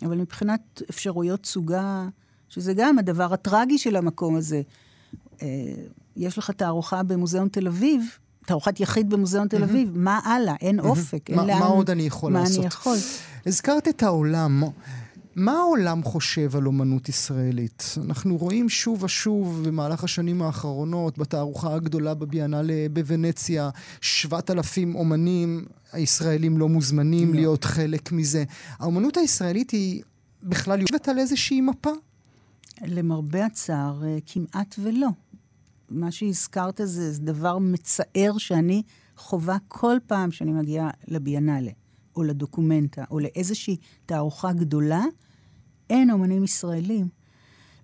[0.05, 2.07] אבל מבחינת אפשרויות סוגה,
[2.49, 4.61] שזה גם הדבר הטרגי של המקום הזה.
[5.41, 5.47] אה,
[6.15, 8.03] יש לך תערוכה במוזיאון תל אביב,
[8.45, 10.55] תערוכת יחיד במוזיאון תל אביב, מה הלאה?
[10.61, 11.59] אין אופק, אין מה- לאן...
[11.59, 12.57] מה עוד אני יכול מה לעשות?
[12.57, 12.97] אני יכול?
[13.45, 14.63] הזכרת את העולם.
[15.37, 17.95] מה העולם חושב על אומנות ישראלית?
[18.05, 23.69] אנחנו רואים שוב ושוב במהלך השנים האחרונות, בתערוכה הגדולה בביאנלה בוונציה,
[24.01, 28.43] 7,000 אומנים הישראלים לא מוזמנים להיות חלק מזה.
[28.79, 30.03] האומנות הישראלית היא
[30.43, 31.91] בכלל יושבת על איזושהי מפה?
[32.81, 35.09] למרבה הצער, אה, כמעט ולא.
[35.89, 38.83] מה שהזכרת זה, זה דבר מצער שאני
[39.17, 41.71] חווה כל פעם שאני מגיעה לביאנלה,
[42.15, 45.01] או לדוקומנטה, או לאיזושהי תערוכה גדולה,
[45.89, 47.07] אין אומנים ישראלים.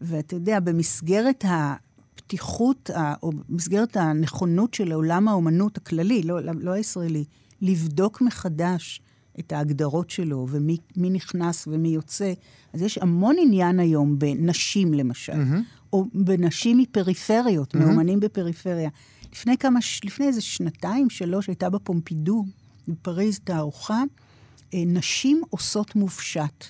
[0.01, 2.89] ואתה יודע, במסגרת הפתיחות,
[3.23, 7.23] או במסגרת הנכונות של עולם האומנות הכללי, לא, לא הישראלי,
[7.61, 9.01] לבדוק מחדש
[9.39, 12.33] את ההגדרות שלו, ומי מי נכנס ומי יוצא.
[12.73, 15.93] אז יש המון עניין היום בנשים, למשל, mm-hmm.
[15.93, 17.77] או בנשים מפריפריות, mm-hmm.
[17.77, 18.89] מאומנים בפריפריה.
[19.31, 22.45] לפני כמה, לפני איזה שנתיים, שלוש, הייתה בפומפידו,
[22.87, 24.03] בפריז, תערוכה,
[24.73, 26.65] אה, נשים עושות מופשט.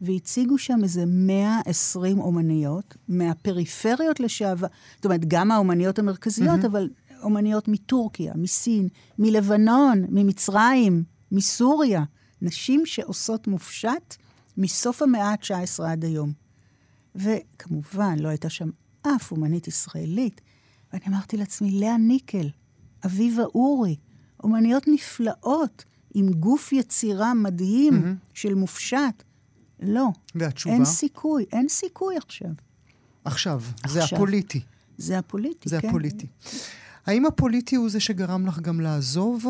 [0.00, 4.66] והציגו שם איזה 120 אומניות מהפריפריות לשעבר,
[4.96, 6.66] זאת אומרת, גם האומניות המרכזיות, mm-hmm.
[6.66, 6.88] אבל
[7.22, 8.88] אומניות מטורקיה, מסין,
[9.18, 12.04] מלבנון, ממצרים, מסוריה.
[12.42, 14.16] נשים שעושות מופשט
[14.56, 16.32] מסוף המאה ה-19 עד היום.
[17.14, 18.70] וכמובן, לא הייתה שם
[19.02, 20.40] אף אומנית ישראלית.
[20.92, 22.48] ואני אמרתי לעצמי, לאה ניקל,
[23.06, 23.96] אביבה אורי,
[24.42, 25.84] אומניות נפלאות,
[26.14, 28.34] עם גוף יצירה מדהים mm-hmm.
[28.34, 29.22] של מופשט.
[29.80, 30.08] לא.
[30.34, 30.74] והתשובה?
[30.74, 32.48] אין סיכוי, אין סיכוי עכשיו.
[33.24, 33.90] עכשיו, עכשיו.
[33.92, 34.60] זה הפוליטי.
[34.98, 35.82] זה הפוליטי, זה כן.
[35.82, 36.26] זה הפוליטי.
[37.06, 39.46] האם הפוליטי הוא זה שגרם לך גם לעזוב?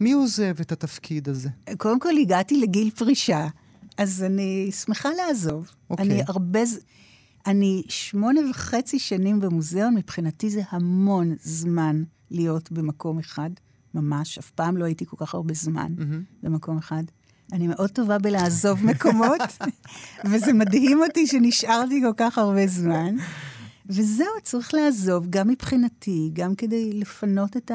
[0.00, 1.48] מי עוזב את התפקיד הזה?
[1.76, 3.48] קודם כל, הגעתי לגיל פרישה,
[3.98, 5.70] אז אני שמחה לעזוב.
[5.90, 6.06] אוקיי.
[6.06, 6.60] אני הרבה...
[7.46, 13.50] אני שמונה וחצי שנים במוזיאון, מבחינתי זה המון זמן להיות במקום אחד,
[13.94, 14.38] ממש.
[14.38, 16.42] אף פעם לא הייתי כל כך הרבה זמן mm-hmm.
[16.42, 17.02] במקום אחד.
[17.52, 19.40] אני מאוד טובה בלעזוב מקומות,
[20.30, 23.16] וזה מדהים אותי שנשארתי כל כך הרבה זמן.
[23.86, 27.70] וזהו, צריך לעזוב, גם מבחינתי, גם כדי לפנות את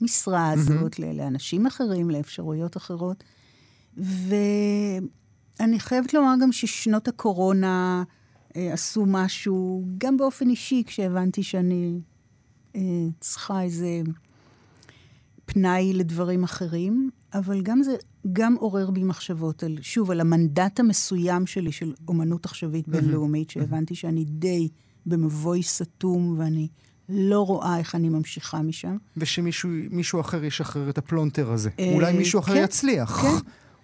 [0.00, 0.98] המשרה הזאת.
[0.98, 3.24] לאנשים אחרים, לאפשרויות אחרות.
[3.96, 8.02] ואני חייבת לומר גם ששנות הקורונה
[8.56, 12.00] אה, עשו משהו, גם באופן אישי, כשהבנתי שאני
[12.76, 12.80] אה,
[13.20, 14.00] צריכה איזה
[15.44, 17.96] פנאי לדברים אחרים, אבל גם זה
[18.32, 22.88] גם עורר בי מחשבות על, שוב, על המנדט המסוים שלי של אומנות עכשווית.
[22.88, 24.68] בינלאומית, שהבנתי שאני די
[25.06, 26.68] במבוי סתום ואני
[27.08, 28.96] לא רואה איך אני ממשיכה משם.
[29.16, 31.70] ושמישהו אחר ישחרר את הפלונטר הזה.
[31.78, 33.22] אה, אולי מישהו אחר כן, יצליח.
[33.22, 33.28] כן.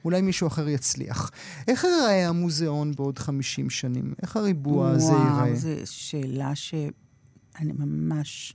[0.05, 1.31] אולי מישהו אחר יצליח.
[1.69, 4.15] איך ייראה המוזיאון בעוד 50 שנים?
[4.23, 5.43] איך הריבוע הזה ייראה?
[5.43, 8.55] וואו, זו שאלה שאני ממש...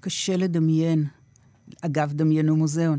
[0.00, 1.04] קשה לדמיין.
[1.82, 2.98] אגב, דמיינו מוזיאון.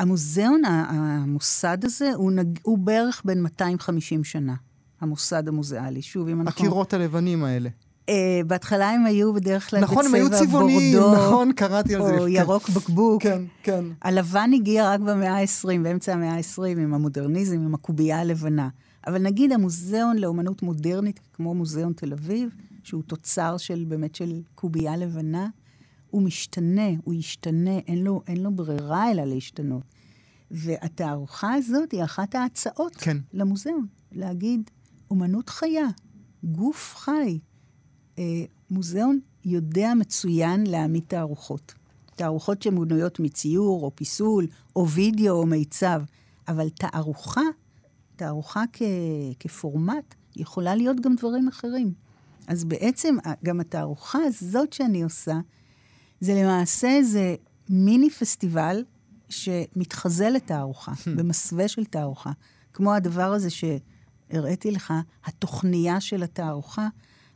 [0.00, 2.58] המוזיאון, המוסד הזה, הוא, נג...
[2.62, 4.54] הוא בערך בין 250 שנה,
[5.00, 6.02] המוסד המוזיאלי.
[6.02, 6.64] שוב, אם אנחנו...
[6.64, 7.68] הקירות הלבנים האלה.
[8.06, 8.12] Uh,
[8.46, 10.28] בהתחלה הם היו בדרך כלל נכון, בצבע בורדו.
[10.28, 12.18] נכון, הם היו צבעוניים, נכון, קראתי על זה.
[12.18, 13.22] או ירוק בקבוק.
[13.22, 13.84] כן, כן.
[14.02, 18.68] הלבן הגיע רק במאה ה-20, באמצע המאה ה-20, עם המודרניזם, עם הקובייה הלבנה.
[19.06, 22.48] אבל נגיד המוזיאון לאומנות מודרנית, כמו מוזיאון תל אביב,
[22.84, 25.46] שהוא תוצר של, באמת של קובייה לבנה,
[26.10, 29.82] הוא משתנה, הוא ישתנה, אין לו, אין לו ברירה אלא להשתנות.
[30.50, 33.16] והתערוכה הזאת היא אחת ההצעות כן.
[33.32, 34.70] למוזיאון, להגיד,
[35.10, 35.86] אומנות חיה,
[36.44, 37.38] גוף חי.
[38.18, 41.74] אה, מוזיאון יודע מצוין להעמיד תערוכות.
[42.16, 44.46] תערוכות שמונויות מציור, או פיסול,
[44.76, 46.02] או וידאו, או מיצב.
[46.48, 47.40] אבל תערוכה,
[48.16, 48.82] תערוכה כ-
[49.40, 51.92] כפורמט, יכולה להיות גם דברים אחרים.
[52.46, 55.40] אז בעצם, גם התערוכה הזאת שאני עושה,
[56.20, 57.34] זה למעשה איזה
[57.68, 58.84] מיני פסטיבל
[59.28, 61.10] שמתחזה לתערוכה, hmm.
[61.16, 62.32] במסווה של תערוכה.
[62.72, 64.94] כמו הדבר הזה שהראיתי לך,
[65.24, 66.88] התוכניה של התערוכה.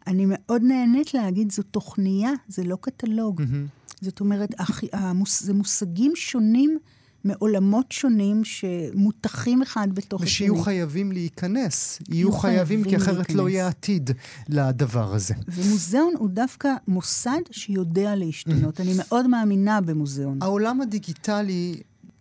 [0.07, 3.41] אני מאוד נהנית להגיד, זו תוכניה, זה לא קטלוג.
[3.41, 3.85] Mm-hmm.
[4.01, 4.51] זאת אומרת,
[4.93, 6.79] המוס, זה מושגים שונים
[7.25, 10.51] מעולמות שונים שמותחים אחד בתוך השני.
[10.51, 11.99] ושיהיו חייבים להיכנס.
[12.09, 13.37] יהיו חייבים, כי אחרת להיכנס.
[13.37, 14.11] לא יהיה עתיד
[14.49, 15.35] לדבר הזה.
[15.49, 18.81] ומוזיאון הוא דווקא מוסד שיודע להשתנות.
[18.81, 20.39] אני מאוד מאמינה במוזיאון.
[20.43, 21.75] העולם הדיגיטלי...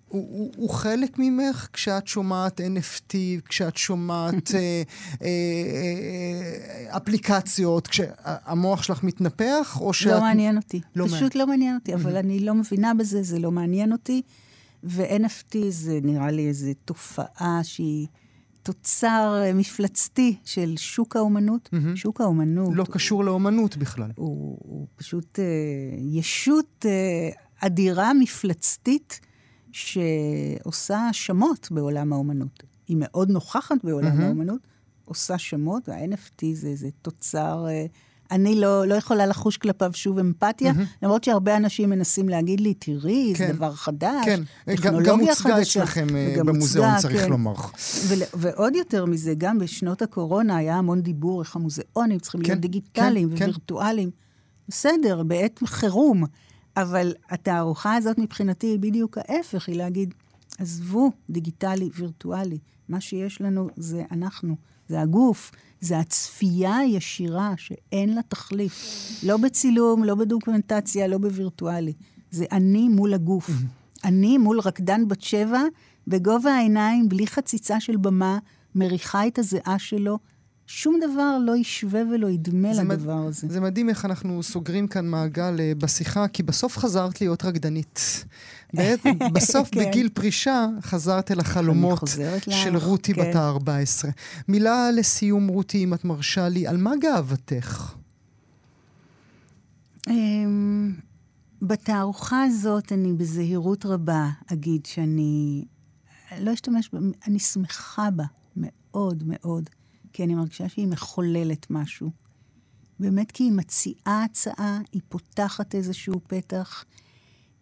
[0.07, 3.15] הוא, הוא, הוא חלק ממך כשאת שומעת NFT,
[3.49, 10.11] כשאת שומעת אה, אה, אה, אפליקציות, כשהמוח שלך מתנפח, או שאת...
[10.11, 10.81] לא מעניין אותי.
[10.95, 11.31] לא פשוט מעניין.
[11.35, 14.21] לא מעניין אותי, אבל אני לא מבינה בזה, זה לא מעניין אותי.
[14.83, 18.07] ו-NFT זה נראה לי איזו תופעה שהיא
[18.63, 21.69] תוצר אה, מפלצתי של שוק האומנות.
[21.73, 21.95] Mm-hmm.
[21.95, 22.75] שוק האומנות...
[22.75, 24.11] לא הוא, קשור לאומנות בכלל.
[24.15, 25.45] הוא, הוא פשוט אה,
[25.99, 27.29] ישות אה,
[27.59, 29.19] אדירה מפלצתית
[29.71, 32.63] שעושה האשמות בעולם האומנות.
[32.87, 34.23] היא מאוד נוכחת בעולם mm-hmm.
[34.23, 34.67] האומנות,
[35.05, 37.65] עושה שמות, וה-NFT זה, זה תוצר...
[37.67, 37.85] אה,
[38.33, 41.03] אני לא, לא יכולה לחוש כלפיו שוב אמפתיה, mm-hmm.
[41.03, 44.41] למרות שהרבה אנשים מנסים להגיד לי, תראי, כן, זה דבר חדש, כן.
[44.65, 45.49] טכנולוגיה חדשה.
[45.49, 47.29] גם מוצגה אצלכם אה, במוזיאון, מוצגה, צריך כן.
[47.29, 47.53] לומר.
[48.07, 52.61] ו- ועוד יותר מזה, גם בשנות הקורונה היה המון דיבור איך המוזיאונים צריכים כן, להיות
[52.61, 53.43] דיגיטליים כן, כן.
[53.43, 54.09] ווירטואליים.
[54.09, 54.17] כן.
[54.67, 56.23] בסדר, בעת חירום.
[56.77, 60.13] אבל התערוכה הזאת מבחינתי היא בדיוק ההפך, היא להגיד,
[60.59, 62.57] עזבו דיגיטלי, וירטואלי.
[62.89, 64.55] מה שיש לנו זה אנחנו,
[64.87, 65.51] זה הגוף,
[65.83, 68.73] זה הצפייה הישירה שאין לה תחליף.
[69.23, 71.93] לא בצילום, לא בדוקומנטציה, לא בווירטואלי.
[72.31, 73.49] זה אני מול הגוף.
[74.03, 75.61] אני מול רקדן בת שבע,
[76.07, 78.37] בגובה העיניים, בלי חציצה של במה,
[78.75, 80.19] מריחה את הזיעה שלו,
[80.67, 83.27] שום דבר לא ישווה ולא ידמה לדבר מד...
[83.27, 83.47] הזה.
[83.49, 88.25] זה מדהים איך אנחנו סוגרים כאן מעגל uh, בשיחה, כי בסוף חזרת להיות רקדנית.
[89.33, 89.79] בסוף, כן.
[89.79, 92.01] בגיל פרישה, חזרת אל החלומות
[92.49, 93.29] של רותי כן.
[93.29, 94.09] בת ה-14.
[94.47, 97.93] מילה לסיום, רותי, אם את מרשה לי, על מה גאוותך?
[100.07, 100.11] Um,
[101.61, 105.65] בתערוכה הזאת אני בזהירות רבה אגיד שאני
[106.39, 108.23] לא אשתמש בה, אני שמחה בה
[108.55, 109.69] מאוד מאוד.
[110.13, 112.11] כי אני מרגישה שהיא מחוללת משהו.
[112.99, 116.85] באמת כי היא מציעה הצעה, היא פותחת איזשהו פתח,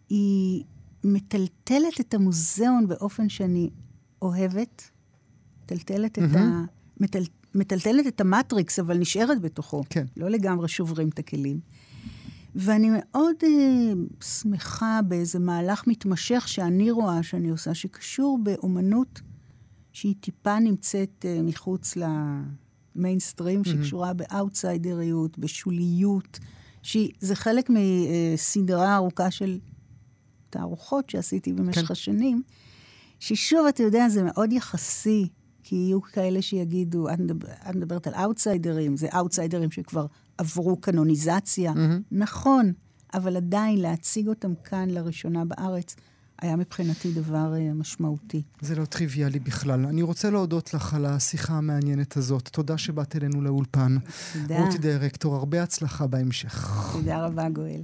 [0.08, 0.64] היא
[1.04, 3.70] מטלטלת את המוזיאון באופן שאני
[4.22, 4.90] אוהבת,
[5.62, 6.24] מטלטלת mm-hmm.
[6.24, 6.64] את ה...
[7.00, 7.22] מטל...
[7.54, 9.82] מטלטלת את המטריקס, אבל נשארת בתוכו.
[9.90, 10.06] כן.
[10.16, 11.60] לא לגמרי שוברים את הכלים.
[12.54, 13.92] ואני מאוד אה,
[14.24, 19.20] שמחה באיזה מהלך מתמשך שאני רואה שאני עושה, שקשור באומנות
[19.92, 21.94] שהיא טיפה נמצאת אה, מחוץ
[22.96, 23.64] למיינסטרים.
[23.64, 26.38] שקשורה באאוטסיידריות, בשוליות,
[26.82, 29.58] שזה חלק מסדרה ארוכה של
[30.50, 31.92] תערוכות שעשיתי במשך כן.
[31.92, 32.42] השנים,
[33.20, 35.28] ששוב, אתה יודע, זה מאוד יחסי.
[35.64, 40.06] כי יהיו כאלה שיגידו, את, מדבר, את מדברת על אאוטסיידרים, זה אאוטסיידרים שכבר
[40.38, 41.72] עברו קנוניזציה.
[41.72, 42.02] Mm-hmm.
[42.12, 42.72] נכון,
[43.14, 45.96] אבל עדיין להציג אותם כאן לראשונה בארץ,
[46.42, 48.42] היה מבחינתי דבר uh, משמעותי.
[48.60, 49.86] זה לא טריוויאלי בכלל.
[49.86, 52.48] אני רוצה להודות לך על השיחה המעניינת הזאת.
[52.48, 53.96] תודה שבאת אלינו לאולפן.
[54.32, 54.64] תודה.
[54.64, 56.86] רותי דירקטור, הרבה הצלחה בהמשך.
[56.92, 57.82] תודה רבה, גואל.